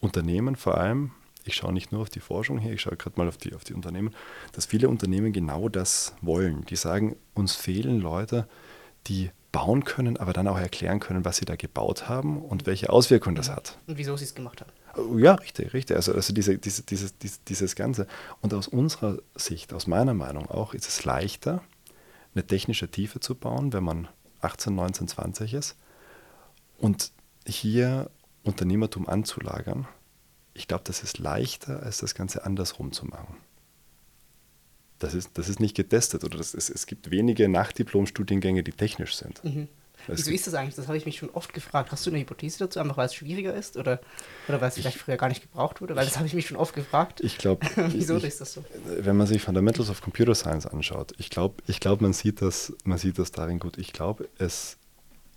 [0.00, 1.12] Unternehmen vor allem,
[1.44, 3.64] ich schaue nicht nur auf die Forschung hier, ich schaue gerade mal auf die, auf
[3.64, 4.14] die Unternehmen,
[4.52, 6.66] dass viele Unternehmen genau das wollen.
[6.66, 8.46] Die sagen, uns fehlen Leute,
[9.06, 12.90] die bauen können, aber dann auch erklären können, was sie da gebaut haben und welche
[12.90, 13.78] Auswirkungen das hat.
[13.86, 14.70] Und wieso sie es gemacht haben.
[14.96, 15.96] Oh, ja, richtig, richtig.
[15.96, 18.06] Also, also diese, diese, dieses, dieses, dieses Ganze.
[18.40, 21.62] Und aus unserer Sicht, aus meiner Meinung auch, ist es leichter,
[22.34, 24.08] eine technische Tiefe zu bauen, wenn man
[24.40, 25.76] 18, 19, 20 ist.
[26.76, 27.12] Und
[27.46, 28.10] hier
[28.42, 29.88] Unternehmertum anzulagern,
[30.52, 33.36] ich glaube, das ist leichter, als das Ganze andersrum zu machen
[34.98, 39.14] das ist, das ist nicht getestet oder das ist, es gibt wenige Nachdiplom-Studiengänge, die technisch
[39.16, 39.42] sind.
[39.44, 39.68] Mhm.
[40.06, 40.74] Wieso ist das eigentlich?
[40.74, 41.92] Das habe ich mich schon oft gefragt.
[41.92, 44.00] Hast du eine Hypothese dazu, einfach weil es schwieriger ist oder,
[44.48, 45.96] oder weil es vielleicht früher gar nicht gebraucht wurde?
[45.96, 47.20] Weil das habe ich mich schon oft gefragt.
[47.20, 48.64] Ich glaube, wieso ich, ist das so?
[48.86, 52.72] Wenn man sich Fundamentals of Computer Science anschaut, ich glaube, ich glaub, man, sieht das,
[52.84, 53.76] man sieht das darin gut.
[53.76, 54.78] Ich glaube, es,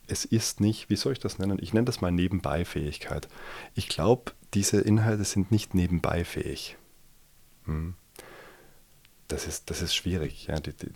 [0.08, 1.58] es ist nicht, wie soll ich das nennen?
[1.62, 3.28] Ich nenne das mal Nebenbeifähigkeit.
[3.76, 6.78] Ich glaube, diese Inhalte sind nicht nebenbeifähig.
[7.66, 7.96] Hm
[9.32, 10.90] das ist, das ist schwierig, ja, die, die,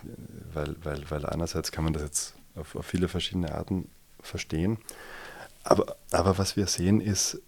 [0.52, 3.88] weil, weil, weil einerseits kann man das jetzt auf, auf viele verschiedene Arten
[4.20, 4.78] verstehen,
[5.64, 7.40] aber, aber was wir sehen ist,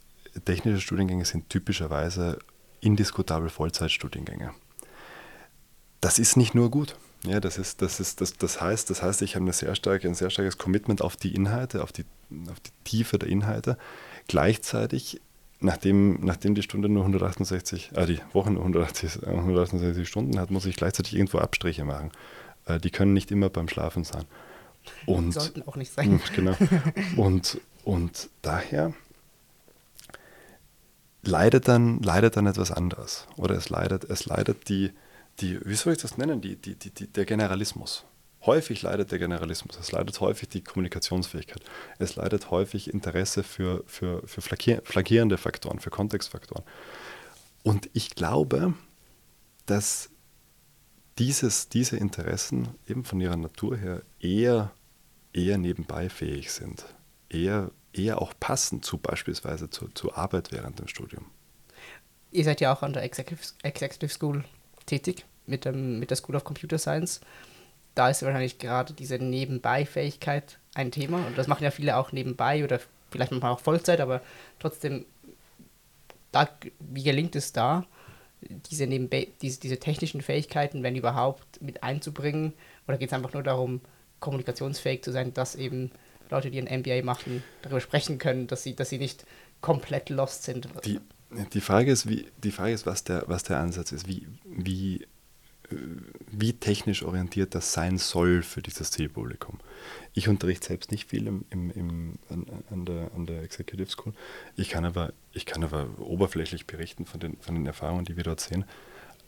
[0.44, 2.38] technische Studiengänge sind typischerweise
[2.81, 4.53] indiskutabel Vollzeitstudiengänge.
[6.01, 6.96] Das ist nicht nur gut.
[7.24, 10.07] Ja, das, ist, das, ist, das, das, heißt, das heißt, ich habe eine sehr starke,
[10.07, 12.05] ein sehr starkes Commitment auf die Inhalte, auf die,
[12.51, 13.77] auf die Tiefe der Inhalte.
[14.29, 15.20] Gleichzeitig
[15.61, 20.66] nachdem, nachdem die Stunde nur 168, äh, die Woche nur 168, 168 Stunden hat, muss
[20.66, 22.11] ich gleichzeitig irgendwo Abstriche machen.
[22.66, 24.25] Äh, die können nicht immer beim Schlafen sein.
[25.07, 26.21] Und, sollten auch nicht sein.
[26.35, 26.57] Genau.
[27.16, 28.94] Und, und daher
[31.23, 33.27] leidet dann, leidet dann etwas anderes.
[33.37, 34.92] Oder es leidet, es leidet die,
[35.40, 38.05] die, wie soll ich das nennen, die, die, die, der Generalismus.
[38.46, 41.62] Häufig leidet der Generalismus, es leidet häufig die Kommunikationsfähigkeit,
[41.98, 46.64] es leidet häufig Interesse für, für, für flaggierende Faktoren, für Kontextfaktoren.
[47.64, 48.74] Und ich glaube,
[49.66, 50.11] dass
[51.18, 54.70] dieses, diese Interessen eben von ihrer Natur her eher,
[55.33, 56.85] eher nebenbei fähig sind,
[57.29, 61.27] eher, eher auch passen zu beispielsweise zur, zur Arbeit während dem Studium.
[62.31, 64.44] Ihr seid ja auch an der Executive, Executive School
[64.87, 67.20] tätig mit, dem, mit der School of Computer Science
[67.99, 71.27] da ist wahrscheinlich gerade diese Nebenbei-Fähigkeit ein Thema.
[71.27, 72.79] Und das machen ja viele auch nebenbei oder
[73.11, 74.23] vielleicht manchmal auch Vollzeit, aber
[74.61, 75.05] trotzdem,
[76.31, 77.87] da, wie gelingt es da,
[78.41, 82.53] diese, Nebenbei, diese, diese technischen Fähigkeiten, wenn überhaupt, mit einzubringen?
[82.87, 83.81] Oder geht es einfach nur darum,
[84.21, 85.91] kommunikationsfähig zu sein, dass eben
[86.31, 89.25] Leute, die ein MBA machen, darüber sprechen können, dass sie, dass sie nicht
[89.61, 90.69] komplett lost sind?
[90.85, 91.01] Die,
[91.53, 94.07] die Frage ist, wie, die Frage ist, was der, was der Ansatz ist.
[94.07, 95.05] Wie, wie
[96.31, 99.59] wie technisch orientiert das sein soll für dieses Zielpublikum.
[100.14, 104.14] Ich unterrichte selbst nicht viel im, im, im, an, an, der, an der Executive School.
[104.57, 108.24] Ich kann, aber, ich kann aber oberflächlich berichten von den, von den Erfahrungen, die wir
[108.24, 108.64] dort sehen.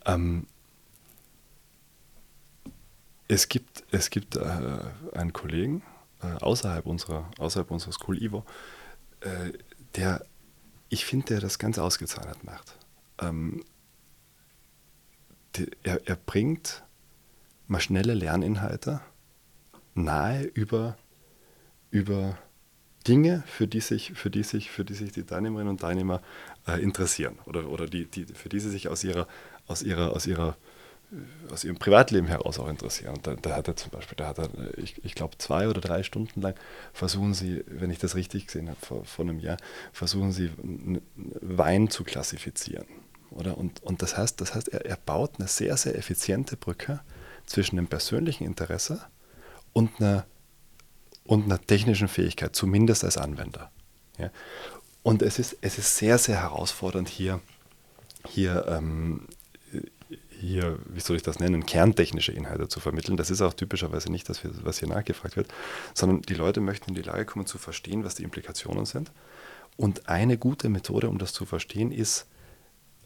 [0.05, 0.47] Ähm,
[3.27, 4.79] es gibt, es gibt äh,
[5.13, 5.83] einen Kollegen
[6.21, 8.45] äh, außerhalb, unserer, außerhalb unserer School, Ivo,
[9.21, 9.51] äh,
[9.95, 10.25] der,
[10.89, 12.75] ich finde, der das ganz ausgezeichnet macht.
[13.19, 13.63] Ähm,
[15.83, 16.83] er, er bringt
[17.79, 19.01] schnelle Lerninhalte
[19.93, 20.97] nahe über,
[21.89, 22.37] über
[23.07, 26.21] Dinge, für die sich, für die sich, für die sich die Teilnehmerinnen und Teilnehmer
[26.67, 29.27] äh, interessieren oder, oder die, die, für die sie sich aus ihrer,
[29.67, 30.57] aus ihrer, aus ihrer
[31.11, 33.15] äh, aus ihrem Privatleben heraus auch interessieren.
[33.15, 35.81] Und da, da hat er zum Beispiel, da hat er, ich, ich glaube, zwei oder
[35.81, 36.55] drei Stunden lang
[36.93, 39.57] versuchen sie, wenn ich das richtig gesehen habe, vor, vor einem Jahr,
[39.91, 40.51] versuchen sie
[41.41, 42.85] Wein zu klassifizieren.
[43.31, 43.57] Oder?
[43.57, 47.01] Und, und das heißt, das heißt er, er baut eine sehr, sehr effiziente Brücke
[47.45, 49.01] zwischen dem persönlichen Interesse
[49.73, 50.25] und einer,
[51.25, 53.71] und einer technischen Fähigkeit, zumindest als Anwender.
[54.17, 54.31] Ja?
[55.03, 57.39] Und es ist, es ist sehr, sehr herausfordernd, hier,
[58.27, 59.27] hier, ähm,
[60.29, 63.15] hier, wie soll ich das nennen, kerntechnische Inhalte zu vermitteln.
[63.15, 65.53] Das ist auch typischerweise nicht das, was hier nachgefragt wird,
[65.93, 69.11] sondern die Leute möchten in die Lage kommen zu verstehen, was die Implikationen sind.
[69.77, 72.27] Und eine gute Methode, um das zu verstehen, ist,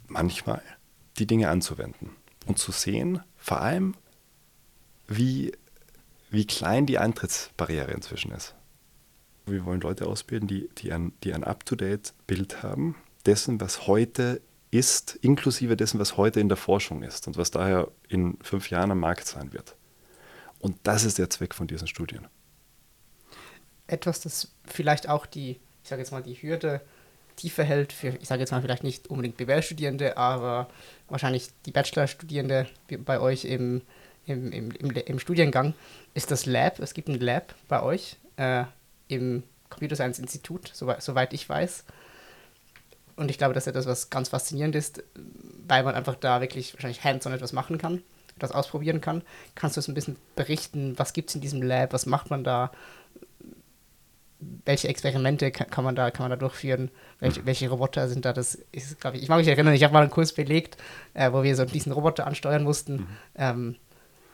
[0.07, 0.61] manchmal
[1.17, 2.11] die Dinge anzuwenden
[2.45, 3.95] und zu sehen, vor allem,
[5.07, 5.51] wie,
[6.29, 8.55] wie klein die Eintrittsbarriere inzwischen ist.
[9.45, 14.41] Wir wollen Leute ausbilden, die, die ein, die ein Up-to-Date-Bild haben, dessen, was heute
[14.71, 18.91] ist, inklusive dessen, was heute in der Forschung ist und was daher in fünf Jahren
[18.91, 19.75] am Markt sein wird.
[20.59, 22.27] Und das ist der Zweck von diesen Studien.
[23.87, 26.81] Etwas, das vielleicht auch die, ich sage jetzt mal, die Hürde
[27.35, 30.69] tiefer hält für, ich sage jetzt mal vielleicht nicht unbedingt BWL-Studierende, aber
[31.09, 32.67] wahrscheinlich die Bachelor-Studierende
[33.05, 33.81] bei euch im,
[34.25, 35.73] im, im, im, im, Studiengang,
[36.13, 36.79] ist das Lab.
[36.79, 38.63] Es gibt ein Lab bei euch äh,
[39.07, 41.85] im Computer Science Institut, soweit, ich weiß.
[43.17, 45.03] Und ich glaube, dass etwas, was ganz faszinierend ist,
[45.67, 48.03] weil man einfach da wirklich wahrscheinlich hands-on etwas machen kann,
[48.35, 49.21] etwas ausprobieren kann.
[49.55, 52.43] Kannst du uns ein bisschen berichten, was gibt es in diesem Lab, was macht man
[52.43, 52.71] da,
[54.39, 57.45] welche Experimente kann, kann, man, da, kann man da durchführen, welche, mhm.
[57.45, 60.01] welche Roboter sind da, das ist, glaube ich, ich mag mich erinnern, ich habe mal
[60.01, 60.77] einen Kurs belegt,
[61.13, 62.95] äh, wo wir so diesen Roboter ansteuern mussten.
[62.95, 63.07] Mhm.
[63.35, 63.75] Ähm,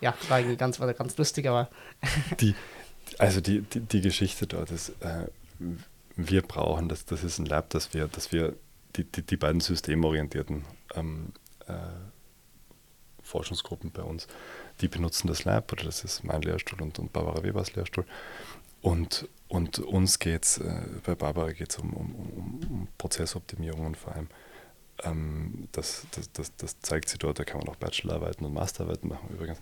[0.02, 1.70] ja, war irgendwie ganz, war ganz lustig, aber.
[2.40, 2.56] die,
[3.18, 5.28] also die, die, die Geschichte dort ist, äh,
[6.16, 8.56] wir brauchen, das, das ist ein Lab, dass wir, dass wir
[8.96, 11.34] die, die, die beiden systemorientierten ähm,
[11.68, 11.74] äh,
[13.22, 14.28] Forschungsgruppen bei uns,
[14.82, 18.06] die benutzen das Lab, oder das ist mein Lehrstuhl und, und Barbara Webers Lehrstuhl.
[18.82, 23.86] Und, und uns geht es, äh, bei Barbara geht es um, um, um, um Prozessoptimierung
[23.86, 24.28] und vor allem,
[25.04, 29.10] ähm, das, das, das, das, zeigt sie dort, da kann man auch Bachelorarbeiten und Masterarbeiten
[29.10, 29.60] machen übrigens.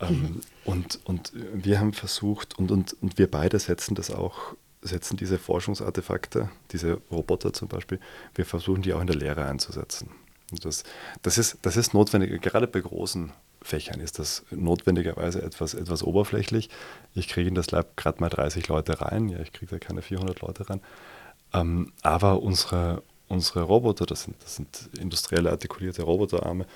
[0.00, 0.40] Ähm, mhm.
[0.64, 5.38] und, und wir haben versucht, und, und, und wir beide setzen das auch setzen diese
[5.38, 8.00] Forschungsartefakte, diese Roboter zum Beispiel,
[8.34, 10.10] wir versuchen die auch in der Lehre einzusetzen.
[10.62, 10.84] Das,
[11.22, 16.70] das, ist, das ist notwendig, gerade bei großen Fächern ist das notwendigerweise etwas, etwas oberflächlich.
[17.14, 20.02] Ich kriege in das Lab gerade mal 30 Leute rein, ja, ich kriege da keine
[20.02, 20.80] 400 Leute rein.
[21.52, 26.66] Ähm, aber unsere, unsere Roboter, das sind, das sind industrielle artikulierte Roboterarme,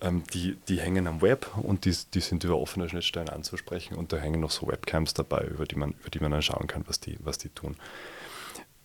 [0.00, 4.12] ähm, die, die hängen am Web und die, die sind über offene Schnittstellen anzusprechen und
[4.12, 6.84] da hängen noch so Webcams dabei, über die man, über die man dann schauen kann,
[6.86, 7.76] was die, was die tun.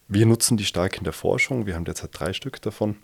[0.08, 2.98] Wir nutzen die stark in der Forschung, wir haben derzeit drei Stück davon,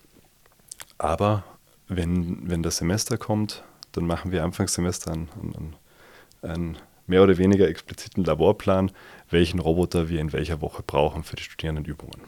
[0.98, 1.44] aber
[1.88, 5.76] wenn, wenn das Semester kommt, dann machen wir Anfangssemester einen, einen,
[6.42, 6.78] einen
[7.08, 8.92] mehr oder weniger expliziten Laborplan,
[9.30, 12.22] welchen Roboter wir in welcher Woche brauchen für die Studierendenübungen.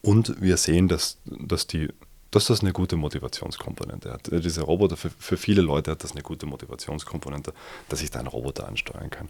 [0.00, 1.88] Und wir sehen, dass, dass die
[2.32, 4.28] dass das eine gute Motivationskomponente hat.
[4.28, 7.52] Äh, Dieser Roboter, für, für viele Leute hat das eine gute Motivationskomponente,
[7.88, 9.28] dass ich da einen Roboter ansteuern kann.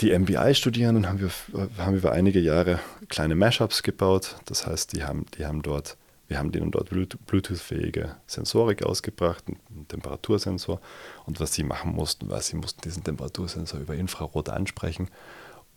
[0.00, 1.30] Die MBI-Studierenden haben wir,
[1.78, 4.36] haben über einige Jahre kleine Mashups gebaut.
[4.46, 5.96] Das heißt, die haben, die haben dort,
[6.34, 10.80] wir haben denen dort Bluetooth-fähige Sensorik ausgebracht, einen Temperatursensor.
[11.26, 15.10] Und was sie machen mussten, war, sie mussten diesen Temperatursensor über Infrarot ansprechen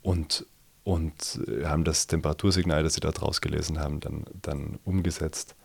[0.01, 0.47] und,
[0.83, 5.55] und haben das Temperatursignal, das sie dort rausgelesen haben, dann, dann umgesetzt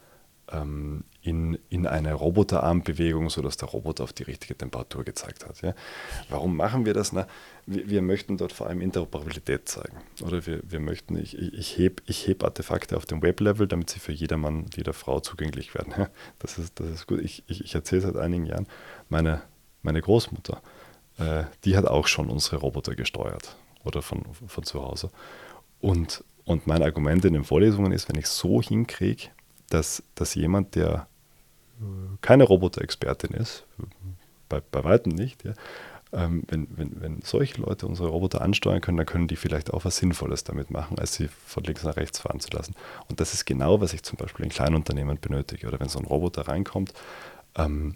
[0.52, 5.62] ähm, in, in eine Roboterarmbewegung, sodass der Roboter auf die richtige Temperatur gezeigt hat.
[5.62, 5.74] Ja.
[6.28, 7.12] Warum machen wir das?
[7.12, 7.26] Na,
[7.66, 9.96] wir, wir, möchten dort vor allem Interoperabilität zeigen.
[10.20, 14.00] Oder wir, wir möchten, ich, ich, hebe ich heb Artefakte auf dem Web-Level, damit sie
[14.00, 15.94] für jedermann, jeder Frau zugänglich werden.
[15.96, 16.08] Ja.
[16.40, 17.20] Das, ist, das ist gut.
[17.20, 18.66] Ich, ich, ich erzähle seit einigen Jahren,
[19.08, 19.42] meine,
[19.82, 20.60] meine Großmutter,
[21.18, 25.10] äh, die hat auch schon unsere Roboter gesteuert oder von, von zu Hause.
[25.80, 29.28] Und, und mein Argument in den Vorlesungen ist, wenn ich so hinkriege,
[29.72, 31.06] dass, dass jemand, der
[31.80, 31.84] äh,
[32.20, 33.64] keine Roboter-Expertin ist,
[34.48, 35.54] bei, bei weitem nicht, ja,
[36.12, 39.84] ähm, wenn, wenn, wenn solche Leute unsere Roboter ansteuern können, dann können die vielleicht auch
[39.86, 42.74] was Sinnvolles damit machen, als sie von links nach rechts fahren zu lassen.
[43.08, 45.66] Und das ist genau, was ich zum Beispiel in Kleinunternehmen benötige.
[45.66, 46.92] Oder wenn so ein Roboter reinkommt,
[47.56, 47.94] ähm,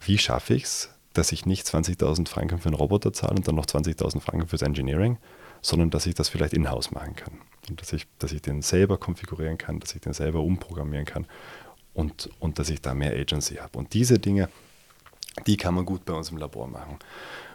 [0.00, 3.56] wie schaffe ich es, dass ich nicht 20.000 Franken für einen Roboter zahle und dann
[3.56, 5.18] noch 20.000 Franken fürs Engineering,
[5.62, 7.34] sondern dass ich das vielleicht in-house machen kann.
[7.68, 11.26] Und dass ich, dass ich den selber konfigurieren kann, dass ich den selber umprogrammieren kann
[11.94, 13.78] und, und dass ich da mehr Agency habe.
[13.78, 14.48] Und diese Dinge,
[15.46, 16.98] die kann man gut bei uns im Labor machen.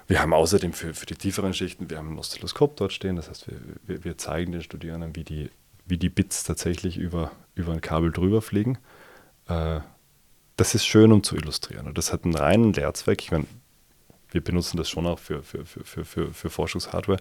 [0.08, 3.30] Wir haben außerdem für, für die tieferen Schichten, wir haben ein Oszilloskop dort stehen, das
[3.30, 5.50] heißt, wir, wir, wir zeigen den Studierenden, wie die,
[5.86, 8.78] wie die Bits tatsächlich über, über ein Kabel drüber fliegen.
[9.48, 9.80] Äh,
[10.58, 11.88] das ist schön, um zu illustrieren.
[11.88, 13.22] Und das hat einen reinen Lehrzweck.
[13.22, 13.46] Ich meine,
[14.34, 17.20] wir benutzen das schon auch für, für, für, für, für Forschungshardware,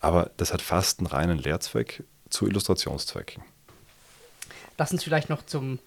[0.00, 3.42] aber das hat fast einen reinen Lehrzweck zu Illustrationszwecken.
[4.76, 5.78] Lass uns vielleicht noch zum,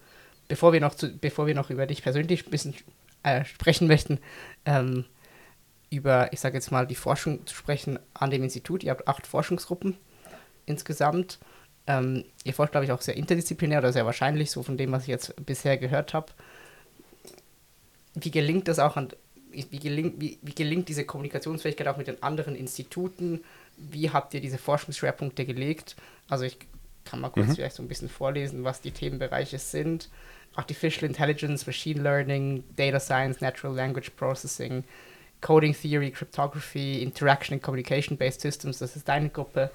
[0.48, 2.74] bevor wir noch, zu, bevor wir noch über dich persönlich ein bisschen
[3.22, 4.18] äh, sprechen möchten,
[4.64, 5.04] ähm,
[5.90, 8.82] über, ich sage jetzt mal, die Forschung zu sprechen an dem Institut.
[8.82, 9.96] Ihr habt acht Forschungsgruppen
[10.64, 11.38] insgesamt.
[11.86, 15.02] Ähm, ihr forscht, glaube ich, auch sehr interdisziplinär oder sehr wahrscheinlich, so von dem, was
[15.02, 16.32] ich jetzt bisher gehört habe.
[18.14, 19.08] Wie gelingt das auch an,
[19.52, 23.44] wie gelingt, wie, wie gelingt diese Kommunikationsfähigkeit auch mit den anderen Instituten?
[23.76, 25.96] Wie habt ihr diese Forschungsschwerpunkte gelegt?
[26.28, 26.58] Also ich
[27.04, 27.54] kann mal kurz mhm.
[27.56, 30.08] vielleicht so ein bisschen vorlesen, was die Themenbereiche sind.
[30.54, 34.84] Artificial Intelligence, Machine Learning, Data Science, Natural Language Processing,
[35.40, 39.70] Coding Theory, Cryptography, Interaction and Communication-Based Systems, das ist deine Gruppe.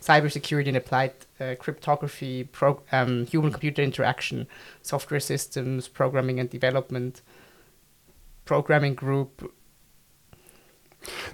[0.00, 4.46] Cybersecurity and Applied uh, Cryptography, Pro, um, Human-Computer Interaction,
[4.82, 7.22] Software Systems, Programming and Development,
[8.46, 9.52] Programming Group.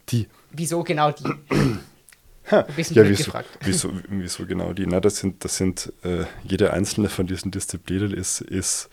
[0.09, 0.27] Die.
[0.51, 1.25] Wieso genau die?
[2.51, 2.97] Ja, wieso,
[3.61, 4.87] wieso, wieso, genau die?
[4.87, 8.91] Na, das sind, das sind äh, jede einzelne von diesen Disziplinen ist, ist,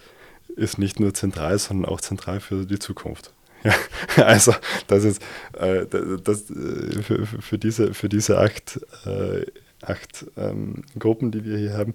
[0.55, 3.33] ist nicht nur zentral, sondern auch zentral für die Zukunft.
[4.15, 4.53] Ja, also
[4.87, 5.21] das ist
[5.57, 9.45] äh, das, äh, für, für, diese, für diese acht, äh,
[9.81, 11.93] acht ähm, Gruppen, die wir hier haben,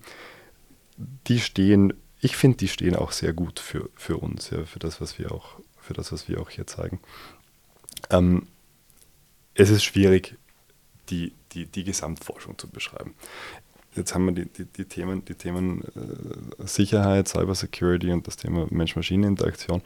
[1.26, 5.00] die stehen, ich finde, die stehen auch sehr gut für, für uns, ja, für das,
[5.00, 7.00] was wir auch, für das, was wir auch hier zeigen.
[8.10, 8.46] Ähm,
[9.54, 10.36] es ist schwierig,
[11.10, 13.14] die, die, die Gesamtforschung zu beschreiben.
[13.94, 18.66] Jetzt haben wir die, die, die Themen, die Themen äh, Sicherheit, Cybersecurity und das Thema
[18.70, 19.82] Mensch-Maschinen-Interaktion.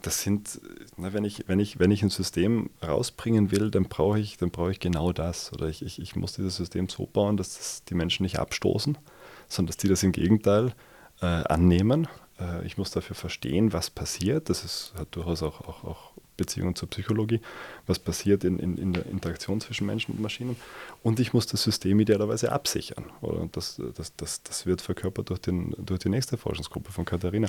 [0.00, 0.60] Das sind,
[0.96, 4.50] na, wenn, ich, wenn, ich, wenn ich ein System rausbringen will, dann brauche ich, dann
[4.70, 5.52] ich genau das.
[5.52, 8.96] Oder ich, ich, ich muss dieses System so bauen, dass das die Menschen nicht abstoßen,
[9.48, 10.72] sondern dass die das im Gegenteil
[11.20, 12.08] äh, annehmen.
[12.40, 14.48] Äh, ich muss dafür verstehen, was passiert.
[14.48, 17.40] Das ist, hat durchaus auch, auch, auch Beziehung zur Psychologie,
[17.86, 20.56] was passiert in, in, in der Interaktion zwischen Menschen und Maschinen.
[21.02, 23.04] Und ich muss das System idealerweise absichern.
[23.20, 27.48] Und das, das, das, das wird verkörpert durch, den, durch die nächste Forschungsgruppe von Katharina.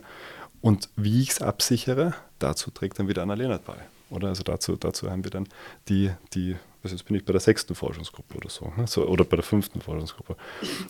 [0.60, 3.78] Und wie ich es absichere, dazu trägt dann wieder Annalena bei.
[4.10, 5.48] Oder also dazu, dazu haben wir dann
[5.88, 8.88] die, die also jetzt bin ich bei der sechsten Forschungsgruppe oder so, ne?
[8.88, 10.36] so, oder bei der fünften Forschungsgruppe.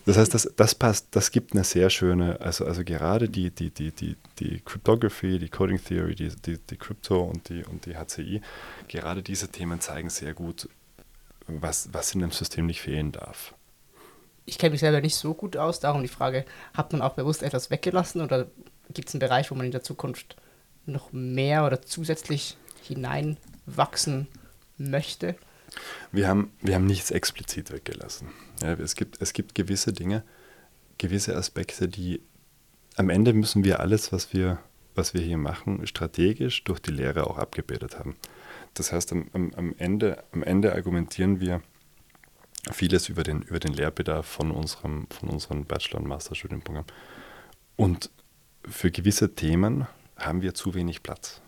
[0.06, 3.72] Das heißt, das, das passt, das gibt eine sehr schöne, also, also gerade die, die,
[3.72, 7.96] die, die, die Cryptography, die Coding Theory, die, die, die Crypto und die, und die
[7.96, 8.42] HCI,
[8.88, 10.70] gerade diese Themen zeigen sehr gut,
[11.48, 13.54] was, was in dem System nicht fehlen darf.
[14.46, 17.44] Ich kenne mich selber nicht so gut aus, darum die Frage, hat man auch bewusst
[17.44, 18.48] etwas weggelassen oder
[18.94, 20.38] gibt es einen Bereich, wo man in der Zukunft
[20.86, 24.28] noch mehr oder zusätzlich hineinwachsen
[24.78, 25.36] möchte?
[26.12, 28.30] Wir haben, wir haben nichts explizit weggelassen.
[28.62, 30.24] Ja, es, gibt, es gibt gewisse Dinge,
[30.98, 32.22] gewisse Aspekte, die
[32.98, 34.60] am Ende müssen wir alles, was wir,
[34.96, 38.16] was wir hier machen, strategisch durch die Lehre auch abgebildet haben.
[38.74, 41.62] Das heißt, am, am, Ende, am Ende argumentieren wir
[42.72, 46.86] vieles über den, über den Lehrbedarf von unserem, von unserem Bachelor- und Masterstudienprogramm.
[47.76, 48.12] Und
[48.70, 51.42] für gewisse Themen haben wir zu wenig Platz.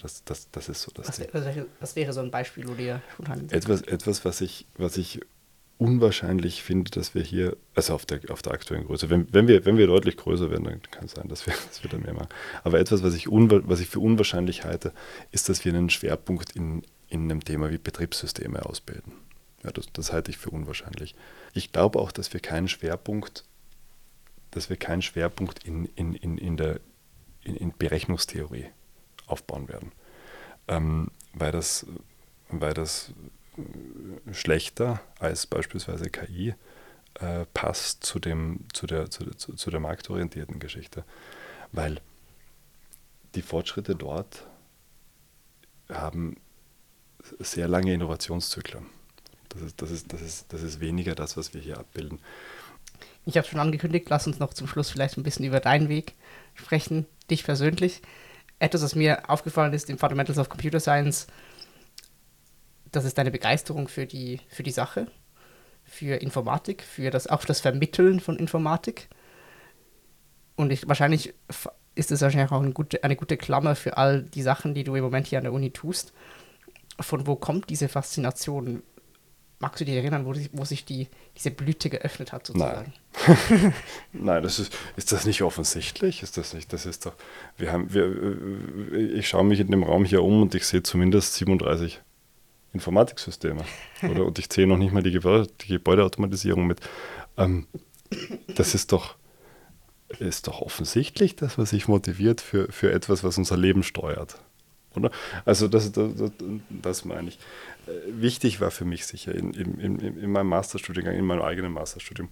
[0.00, 3.02] Das, das, das ist so das was, wäre, was wäre so ein Beispiel, wo dir
[3.12, 5.20] spontan etwas, etwas, was ich, was ich
[5.78, 9.64] unwahrscheinlich finde, dass wir hier, also auf der, auf der aktuellen Größe, wenn, wenn, wir,
[9.66, 12.14] wenn wir deutlich größer werden, dann kann es sein, dass wir, dass wir da mehr
[12.14, 12.28] machen.
[12.64, 14.92] Aber etwas, was ich, was ich für unwahrscheinlich halte,
[15.30, 19.12] ist, dass wir einen Schwerpunkt in, in einem Thema wie Betriebssysteme ausbilden.
[19.64, 21.14] Ja, das, das halte ich für unwahrscheinlich.
[21.52, 23.44] Ich glaube auch, dass wir keinen Schwerpunkt,
[24.50, 26.80] dass wir keinen Schwerpunkt in, in, in, in der
[27.46, 28.66] in, in Berechnungstheorie
[29.26, 29.92] aufbauen werden.
[30.68, 31.86] Ähm, weil, das,
[32.48, 33.12] weil das
[34.32, 36.54] schlechter als beispielsweise KI
[37.14, 41.04] äh, passt zu, dem, zu, der, zu, zu, zu der marktorientierten Geschichte.
[41.72, 42.00] Weil
[43.34, 44.46] die Fortschritte dort
[45.88, 46.36] haben
[47.38, 48.86] sehr lange Innovationszyklen.
[49.48, 52.18] Das ist, das, ist, das, ist, das ist weniger das, was wir hier abbilden.
[53.24, 56.14] Ich habe schon angekündigt, lass uns noch zum Schluss vielleicht ein bisschen über deinen Weg
[56.54, 58.02] sprechen, dich persönlich
[58.58, 61.26] etwas, was mir aufgefallen ist im Fundamentals of Computer Science,
[62.92, 65.08] das ist deine Begeisterung für die, für die Sache,
[65.84, 69.08] für Informatik, für das, auch das Vermitteln von Informatik.
[70.56, 71.34] Und ich, wahrscheinlich
[71.94, 74.94] ist es wahrscheinlich auch eine gute, eine gute Klammer für all die Sachen, die du
[74.94, 76.12] im Moment hier an der Uni tust.
[76.98, 78.82] Von wo kommt diese Faszination?
[79.58, 82.92] Magst du dich erinnern, wo, wo sich die, diese Blüte geöffnet hat, sozusagen?
[83.26, 83.72] Nein.
[84.12, 86.22] Nein, das ist, ist das nicht offensichtlich?
[86.22, 87.14] Ist das nicht, das ist doch,
[87.56, 88.04] wir haben, wir,
[88.92, 92.02] äh, ich schaue mich in dem Raum hier um und ich sehe zumindest 37
[92.74, 93.64] Informatiksysteme.
[94.02, 96.80] Oder, und ich zähle noch nicht mal die, Gebäude, die Gebäudeautomatisierung mit.
[97.38, 97.66] Ähm,
[98.54, 99.16] das ist doch,
[100.18, 104.38] ist doch offensichtlich, das, was sich motiviert für, für etwas, was unser Leben steuert.
[104.96, 105.10] Oder?
[105.44, 106.10] Also das, das,
[106.68, 107.38] das meine ich.
[107.86, 111.72] Äh, wichtig war für mich sicher in, in, in, in meinem Masterstudiengang, in meinem eigenen
[111.72, 112.28] Masterstudium,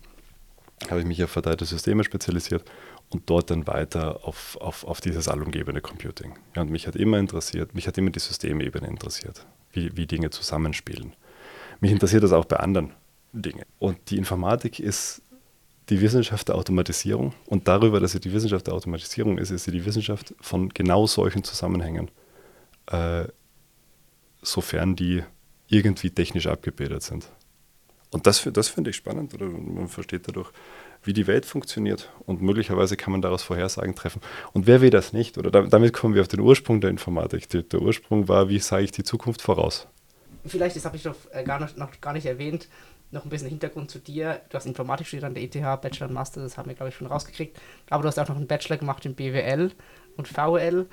[0.89, 2.65] habe ich mich auf verteilte Systeme spezialisiert
[3.11, 6.35] und dort dann weiter auf, auf, auf dieses allumgebende Computing.
[6.57, 10.31] Ja, und mich hat immer interessiert, mich hat immer die Systemebene interessiert, wie, wie Dinge
[10.31, 11.15] zusammenspielen.
[11.81, 12.93] Mich interessiert das auch bei anderen
[13.33, 13.65] Dingen.
[13.79, 15.23] Und die Informatik ist
[15.91, 19.71] die Wissenschaft der Automatisierung und darüber, dass sie die Wissenschaft der Automatisierung ist, ist sie
[19.71, 22.11] die Wissenschaft von genau solchen Zusammenhängen
[22.87, 23.25] äh,
[24.43, 25.23] sofern die
[25.69, 27.29] irgendwie technisch abgebildet sind.
[28.11, 30.53] Und das, das finde ich spannend, oder man versteht dadurch
[31.03, 34.21] wie die Welt funktioniert und möglicherweise kann man daraus Vorhersagen treffen.
[34.53, 35.37] Und wer will das nicht?
[35.37, 37.49] Oder damit kommen wir auf den Ursprung der Informatik.
[37.49, 39.87] Der Ursprung war, wie sage ich die Zukunft voraus?
[40.47, 42.69] Vielleicht, das habe ich noch, äh, gar, nicht, noch gar nicht erwähnt,
[43.11, 44.41] noch ein bisschen Hintergrund zu dir.
[44.49, 46.95] Du hast Informatik studiert an der ETH, Bachelor und Master, das haben wir, glaube ich,
[46.95, 47.59] schon rausgekriegt.
[47.91, 49.73] Aber du hast auch noch einen Bachelor gemacht in BWL
[50.17, 50.87] und VWL.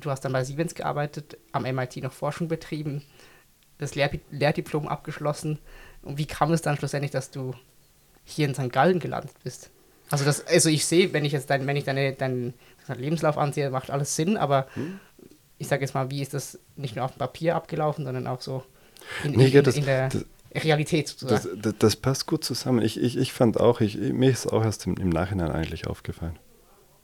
[0.00, 3.02] Du hast dann bei Siemens gearbeitet, am MIT noch Forschung betrieben,
[3.78, 5.58] das Lehr Lehrdiplom abgeschlossen.
[6.02, 7.54] Und wie kam es dann schlussendlich, dass du
[8.24, 8.72] hier in St.
[8.72, 9.70] Gallen gelandet bist?
[10.10, 12.54] Also, das, also ich sehe, wenn ich jetzt dein, wenn ich deine, deinen
[12.96, 15.00] Lebenslauf ansehe, macht alles Sinn, aber hm.
[15.58, 18.40] ich sage jetzt mal, wie ist das nicht nur auf dem Papier abgelaufen, sondern auch
[18.40, 18.64] so
[19.24, 20.24] in, nee, in, das, in der das,
[20.54, 21.60] Realität sozusagen.
[21.60, 22.82] Das, das, passt gut zusammen.
[22.82, 26.38] Ich, ich, ich fand auch, ich, mir ist auch erst im, im Nachhinein eigentlich aufgefallen.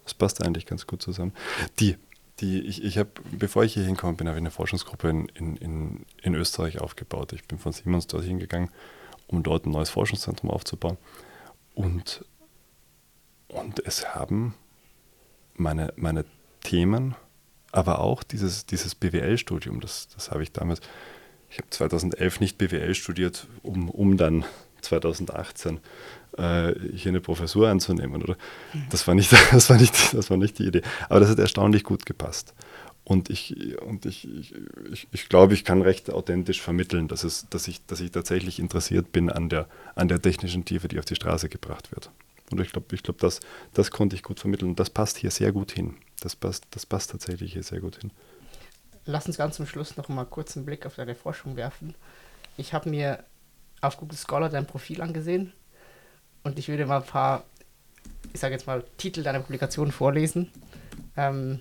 [0.05, 1.33] Das passt eigentlich ganz gut zusammen.
[1.81, 1.97] Die,
[2.45, 5.57] die, ich, ich habe, bevor ich hier hingekommen bin, habe ich eine Forschungsgruppe in, in,
[5.57, 7.33] in, in Österreich aufgebaut.
[7.33, 8.71] Ich bin von Siemens dort hingegangen,
[9.27, 10.99] um dort ein neues Forschungszentrum aufzubauen.
[11.75, 12.25] Und,
[13.49, 14.55] und es haben
[15.55, 16.25] meine, meine
[16.63, 17.15] Themen,
[17.73, 20.81] aber auch dieses, dieses BWL-Studium, das, das habe ich damals,
[21.51, 24.45] ich habe 2011 nicht BWL studiert, um, um dann
[24.83, 25.81] 2018
[26.37, 28.23] äh, hier eine Professur anzunehmen.
[28.23, 28.37] Oder?
[28.91, 30.83] Das, war nicht, das, war nicht, das war nicht die Idee.
[31.09, 32.55] Aber das hat erstaunlich gut gepasst.
[33.05, 34.55] Und ich, und ich, ich,
[34.91, 38.59] ich, ich glaube, ich kann recht authentisch vermitteln, dass, es, dass, ich, dass ich tatsächlich
[38.59, 42.11] interessiert bin an der, an der technischen Tiefe, die auf die Straße gebracht wird.
[42.51, 43.41] Und ich glaube, ich glaub, das,
[43.75, 44.71] das konnte ich gut vermitteln.
[44.71, 45.97] Und das passt hier sehr gut hin.
[46.21, 48.11] Das passt, das passt tatsächlich hier sehr gut hin.
[49.05, 51.95] Lass uns ganz zum Schluss noch mal kurz einen Blick auf deine Forschung werfen.
[52.57, 53.23] Ich habe mir
[53.83, 55.53] auf Google Scholar dein Profil angesehen
[56.45, 57.45] und ich würde mal ein paar,
[58.33, 60.51] ich sage jetzt mal, Titel deiner Publikation vorlesen.
[61.17, 61.61] Ähm,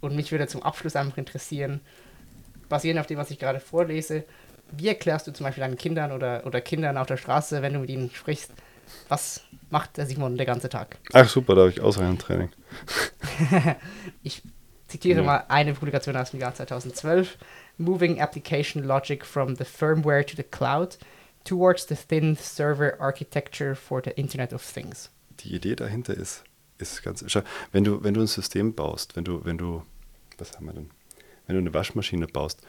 [0.00, 1.80] und mich würde zum Abschluss einfach interessieren,
[2.68, 4.24] basierend auf dem, was ich gerade vorlese,
[4.72, 7.80] wie erklärst du zum Beispiel deinen Kindern oder, oder Kindern auf der Straße, wenn du
[7.80, 8.52] mit ihnen sprichst,
[9.08, 10.98] was macht der Simon den ganzen Tag?
[11.12, 12.50] Ach super, da habe ich ausreichend Training.
[14.22, 14.42] ich
[14.88, 15.26] zitiere ja.
[15.26, 17.38] mal eine Publikation aus dem Jahr 2012.
[17.78, 20.98] Moving Application Logic from the Firmware to the Cloud
[21.44, 25.10] towards the thin server architecture for the Internet of Things.
[25.40, 26.44] Die Idee dahinter ist,
[26.78, 27.24] ist ganz,
[27.72, 29.82] wenn du, wenn du ein System baust, wenn du, wenn du,
[30.38, 30.90] was haben wir denn,
[31.46, 32.60] wenn du eine Waschmaschine baust,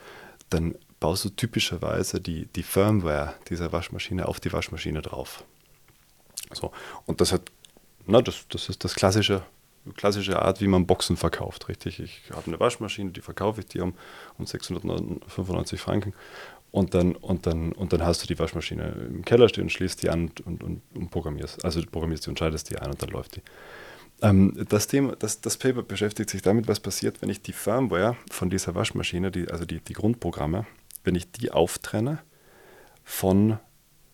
[0.50, 5.44] dann baust du typischerweise die, die Firmware dieser Waschmaschine auf die Waschmaschine drauf.
[6.52, 6.72] So,
[7.06, 7.42] und das hat,
[8.06, 9.44] na, das, das ist das klassische
[9.96, 12.00] klassische Art, wie man Boxen verkauft, richtig?
[12.00, 13.96] Ich habe eine Waschmaschine, die verkaufe ich dir um,
[14.38, 16.14] um 695 Franken
[16.74, 20.10] und dann, und, dann, und dann hast du die Waschmaschine im Keller stehen schließt die
[20.10, 21.64] an und, und, und programmierst.
[21.64, 23.42] Also programmierst die und schaltest die ein und dann läuft die.
[24.24, 28.18] Ähm, das, Thema, das, das Paper beschäftigt sich damit, was passiert, wenn ich die Firmware
[28.32, 30.66] von dieser Waschmaschine, die, also die, die Grundprogramme,
[31.04, 32.18] wenn ich die auftrenne
[33.04, 33.60] von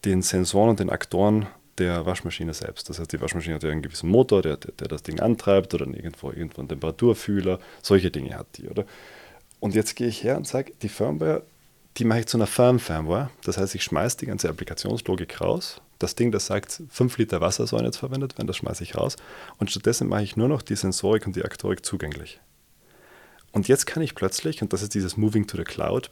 [0.04, 1.48] den Sensoren und den Aktoren
[1.78, 2.90] der Waschmaschine selbst.
[2.90, 5.74] Das heißt, die Waschmaschine hat ja einen gewissen Motor, der, der, der das Ding antreibt
[5.74, 7.58] oder irgendwo, irgendwo einen Temperaturfühler.
[7.82, 8.84] Solche Dinge hat die, oder?
[9.62, 11.44] Und jetzt gehe ich her und sage, die Firmware,
[12.00, 13.30] die mache ich zu einer Firm-Firmware.
[13.44, 15.82] Das heißt, ich schmeiße die ganze Applikationslogik raus.
[16.00, 19.18] Das Ding, das sagt, 5 Liter Wasser sollen jetzt verwendet werden, das schmeiße ich raus.
[19.58, 22.40] Und stattdessen mache ich nur noch die Sensorik und die Aktorik zugänglich.
[23.52, 26.12] Und jetzt kann ich plötzlich, und das ist dieses Moving to the Cloud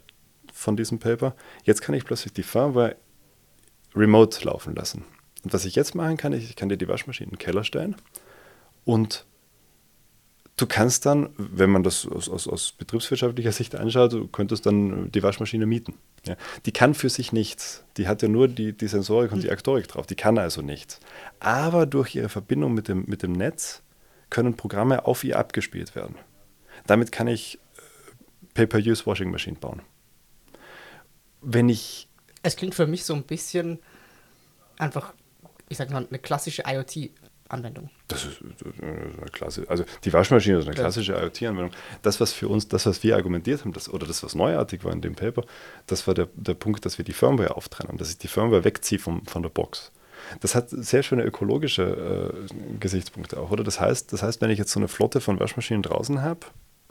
[0.51, 2.97] von diesem Paper, jetzt kann ich plötzlich die Firmware
[3.95, 5.05] remote laufen lassen.
[5.43, 7.95] Und was ich jetzt machen kann, ich kann dir die Waschmaschine in den Keller stellen
[8.83, 9.25] und
[10.57, 15.11] du kannst dann, wenn man das aus, aus, aus betriebswirtschaftlicher Sicht anschaut, du könntest dann
[15.11, 15.93] die Waschmaschine mieten.
[16.25, 16.35] Ja.
[16.65, 17.83] Die kann für sich nichts.
[17.95, 20.07] Die hat ja nur die, die Sensorik und die Aktorik drauf.
[20.07, 20.99] Die kann also nichts.
[21.39, 23.83] Aber durch ihre Verbindung mit dem, mit dem Netz
[24.29, 26.15] können Programme auf ihr abgespielt werden.
[26.85, 27.81] Damit kann ich äh,
[28.55, 29.81] Pay-per-Use Washing Machine bauen.
[31.41, 32.09] Wenn ich.
[32.43, 33.79] Es klingt für mich so ein bisschen
[34.77, 35.13] einfach
[35.69, 36.65] ich sag mal, eine klassische
[37.47, 37.89] IoT-Anwendung.
[38.07, 38.41] Das ist,
[38.81, 39.65] eine Klasse.
[39.67, 41.23] Also die Waschmaschine ist eine klassische ja.
[41.23, 41.71] IoT-Anwendung.
[42.01, 44.91] Das, was für uns, das, was wir argumentiert haben, das, oder das, was neuartig war
[44.91, 45.43] in dem Paper,
[45.87, 48.99] das war der, der Punkt, dass wir die Firmware auftrennen, dass ich die Firmware wegziehe
[48.99, 49.91] vom, von der Box.
[50.41, 53.63] Das hat sehr schöne ökologische äh, Gesichtspunkte auch, oder?
[53.63, 56.39] Das heißt, das heißt, wenn ich jetzt so eine Flotte von Waschmaschinen draußen habe,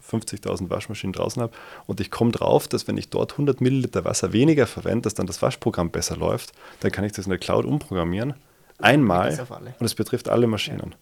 [0.08, 1.52] 50.000 Waschmaschinen draußen habe
[1.86, 5.26] und ich komme drauf, dass wenn ich dort 100 Milliliter Wasser weniger verwende, dass dann
[5.26, 8.34] das Waschprogramm besser läuft, dann kann ich das in der Cloud umprogrammieren
[8.78, 9.38] Einmal
[9.78, 10.90] und es betrifft alle Maschinen.
[10.92, 10.96] Ja.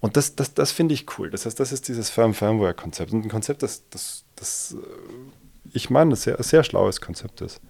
[0.00, 1.30] Und das, das, das finde ich cool.
[1.30, 3.12] Das heißt, das ist dieses Firm-Firmware-Konzept.
[3.12, 7.60] Und ein Konzept, das, das, das äh, ich meine, ein sehr, sehr schlaues Konzept ist.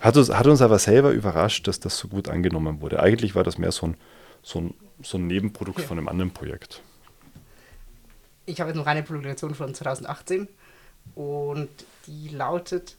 [0.00, 3.02] Hat uns, hat uns aber selber überrascht, dass das so gut angenommen wurde.
[3.02, 3.96] Eigentlich war das mehr so ein,
[4.42, 5.86] so ein, so ein Nebenprodukt ja.
[5.86, 6.82] von einem anderen Projekt.
[8.46, 10.48] Ich habe jetzt noch eine Publikation von 2018
[11.16, 11.68] und
[12.06, 12.96] die lautet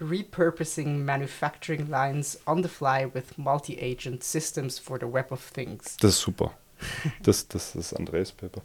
[0.00, 5.96] repurposing manufacturing lines on the fly with multi-agent systems for the web of things.
[6.00, 6.52] Das ist super.
[7.22, 8.62] Das, das ist Andres Paper.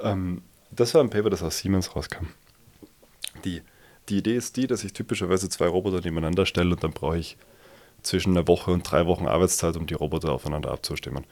[0.00, 2.26] Ähm, das war ein Paper, das aus Siemens rauskam.
[3.44, 3.62] Die,
[4.08, 7.36] die Idee ist die, dass ich typischerweise zwei Roboter nebeneinander stelle und dann brauche ich
[8.02, 11.26] zwischen einer Woche und drei Wochen Arbeitszeit, um die Roboter aufeinander abzustimmen.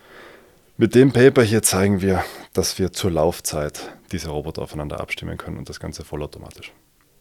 [0.77, 5.59] Mit dem Paper hier zeigen wir, dass wir zur Laufzeit diese Roboter aufeinander abstimmen können
[5.59, 6.73] und das Ganze vollautomatisch.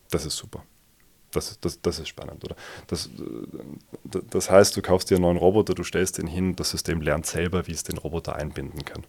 [0.09, 0.63] Das ist super.
[1.35, 2.55] Das, das, das ist spannend, oder?
[2.87, 3.09] Das,
[4.29, 7.25] das heißt, du kaufst dir einen neuen Roboter, du stellst den hin, das System lernt
[7.25, 9.03] selber, wie es den Roboter einbinden kann.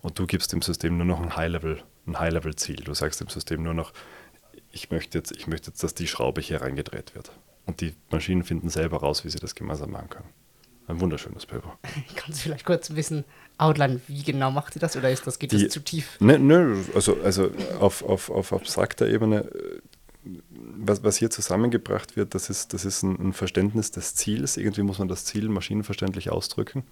[0.00, 2.76] Und du gibst dem System nur noch ein High-Level, ein High-Level-Ziel.
[2.76, 3.92] Du sagst dem System nur noch,
[4.72, 7.30] ich möchte, jetzt, ich möchte jetzt, dass die Schraube hier reingedreht wird.
[7.66, 10.28] Und die Maschinen finden selber raus, wie sie das gemeinsam machen können.
[10.88, 11.78] Ein wunderschönes Paper.
[12.16, 13.24] Kannst du vielleicht kurz wissen,
[13.58, 16.18] Outline, wie genau macht sie das oder ist das, geht Die- das zu tief?
[16.20, 19.80] Ne, ne, also, also auf, auf, auf abstrakter Ebene, äh,
[20.50, 24.56] was, was hier zusammengebracht wird, das ist, das ist ein, ein Verständnis des Ziels.
[24.56, 26.84] Irgendwie muss man das Ziel maschinenverständlich ausdrücken.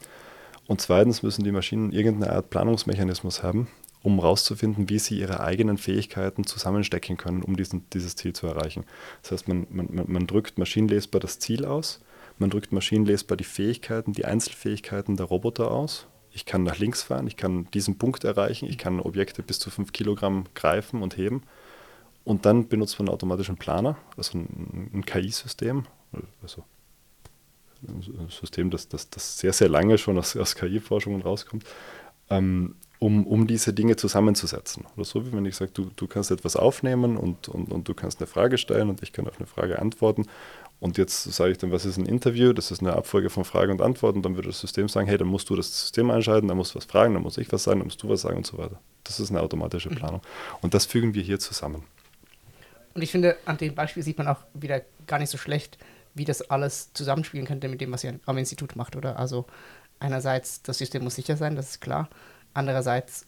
[0.67, 3.69] Und zweitens müssen die Maschinen irgendeine Art Planungsmechanismus haben,
[4.03, 8.85] um herauszufinden, wie sie ihre eigenen Fähigkeiten zusammenstecken können, um diesen, dieses Ziel zu erreichen.
[9.23, 12.01] Das heißt, man, man, man- drückt maschinenlesbar das Ziel aus,
[12.39, 16.07] man drückt maschinenlesbar die Fähigkeiten, die Einzelfähigkeiten der Roboter aus.
[16.33, 19.71] Ich kann nach links fahren, ich kann diesen Punkt erreichen, ich kann Objekte bis zu
[19.71, 21.43] 5 Kilogramm greifen und heben.
[22.25, 25.85] Und dann benutzt man einen Planer, also ein, ein KI-System,
[26.43, 26.65] also
[27.89, 31.65] ein System, das, das, das sehr, sehr lange schon aus, aus KI-Forschungen rauskommt,
[32.29, 34.85] ähm, um, um diese Dinge zusammenzusetzen.
[34.95, 37.95] Oder so, wie wenn ich sage, du, du kannst etwas aufnehmen und, und, und du
[37.95, 40.27] kannst eine Frage stellen und ich kann auf eine Frage antworten.
[40.81, 42.53] Und jetzt sage ich dann, was ist ein Interview?
[42.53, 44.23] Das ist eine Abfolge von Fragen und Antworten.
[44.23, 46.77] Dann würde das System sagen, hey, dann musst du das System einschalten, dann musst du
[46.77, 48.81] was fragen, dann muss ich was sagen, dann musst du was sagen und so weiter.
[49.05, 50.21] Das ist eine automatische Planung.
[50.61, 51.85] Und das fügen wir hier zusammen.
[53.01, 55.79] Und ich finde, an dem Beispiel sieht man auch wieder gar nicht so schlecht,
[56.13, 59.19] wie das alles zusammenspielen könnte mit dem, was ihr am Institut macht, oder?
[59.19, 59.47] Also
[60.01, 62.11] einerseits, das System muss sicher sein, das ist klar.
[62.53, 63.27] Andererseits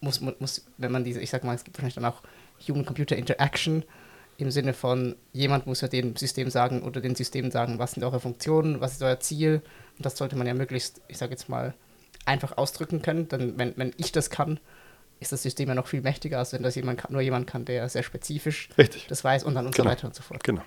[0.00, 2.22] muss, mu- muss wenn man diese, ich sag mal, es gibt wahrscheinlich dann auch
[2.66, 3.84] Human-Computer-Interaction
[4.38, 8.02] im Sinne von, jemand muss ja dem System sagen oder den Systemen sagen, was sind
[8.02, 9.62] eure Funktionen, was ist euer Ziel.
[9.96, 11.72] Und das sollte man ja möglichst, ich sage jetzt mal,
[12.24, 13.28] einfach ausdrücken können.
[13.28, 14.58] Denn wenn, wenn ich das kann,
[15.24, 17.88] ist das System ja noch viel mächtiger, als wenn das jemand nur jemand kann, der
[17.88, 19.06] sehr spezifisch Richtig.
[19.08, 19.88] das weiß und dann und Genau.
[19.88, 20.42] so weiter und so fort.
[20.44, 20.62] Genau.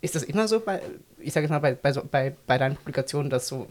[0.00, 0.82] Ist das immer so bei,
[1.18, 3.68] ich sage jetzt mal, bei, bei, so, bei, bei deinen Publikationen, dass so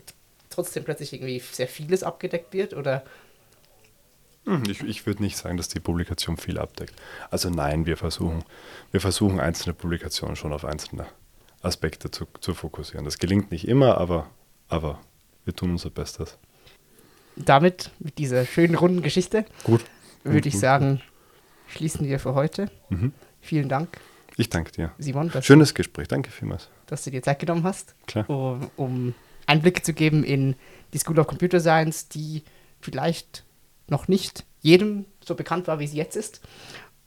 [0.50, 2.74] trotzdem plötzlich irgendwie sehr vieles abgedeckt wird?
[2.74, 3.04] Oder
[4.46, 6.94] Hm, Ich, ich würde nicht sagen, dass die Publikation viel abdeckt.
[7.30, 8.44] Also nein, wir versuchen,
[8.92, 11.06] wir versuchen einzelne Publikationen schon auf einzelne
[11.62, 13.06] Aspekte zu, zu fokussieren.
[13.06, 14.30] Das gelingt nicht immer, aber,
[14.68, 15.00] aber
[15.46, 16.38] wir tun unser Bestes.
[17.36, 19.82] Damit, mit dieser schönen runden Geschichte, Gut.
[20.24, 20.60] würde ich Mhm.
[20.60, 21.02] sagen,
[21.68, 22.70] schließen wir für heute.
[22.90, 23.14] Mhm.
[23.42, 23.98] Vielen Dank,
[24.38, 24.92] Ich danke dir.
[24.98, 26.70] Simon, Schönes Gespräch, danke vielmals.
[26.88, 27.96] dass du dir Zeit genommen hast,
[28.28, 29.14] um, um
[29.48, 30.56] Einblicke zu geben in
[30.94, 32.44] die School of Computer Science, die
[32.82, 33.44] vielleicht
[33.88, 36.42] noch nicht jedem so bekannt war, wie sie jetzt ist.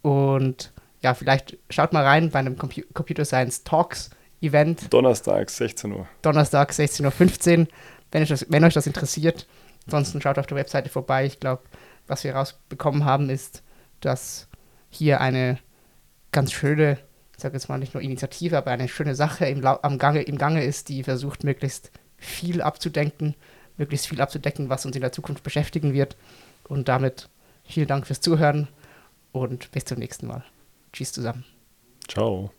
[0.03, 0.73] Und
[1.03, 4.11] ja, vielleicht schaut mal rein bei einem Compu Computer Science Talks
[4.41, 6.07] Event, Donnerstag, 16 Uhr.
[6.23, 7.67] Donnerstag 16.15 Uhr,
[8.11, 9.47] wenn, euch das, wenn euch das interessiert.
[9.87, 11.27] Ansonsten schaut auf der Webseite vorbei.
[11.27, 11.63] Ich glaube,
[12.07, 13.63] was wir rausbekommen haben, ist,
[14.01, 14.49] dass
[14.91, 15.59] hier eine
[16.33, 16.99] ganz schöne,
[17.37, 20.39] ich sage jetzt mal nicht nur Initiative, aber eine schöne Sache im, am Gange, im
[20.39, 23.35] Gange ist, die versucht, möglichst viel abzudenken,
[23.77, 26.17] möglichst viel abzudecken, was uns in der Zukunft beschäftigen wird.
[26.69, 27.29] Und damit
[27.65, 28.69] vielen Dank fürs Zuhören
[29.33, 30.45] und bis zum nächsten Mal.
[30.93, 31.45] Tschüss zusammen.
[32.09, 32.51] Ciao.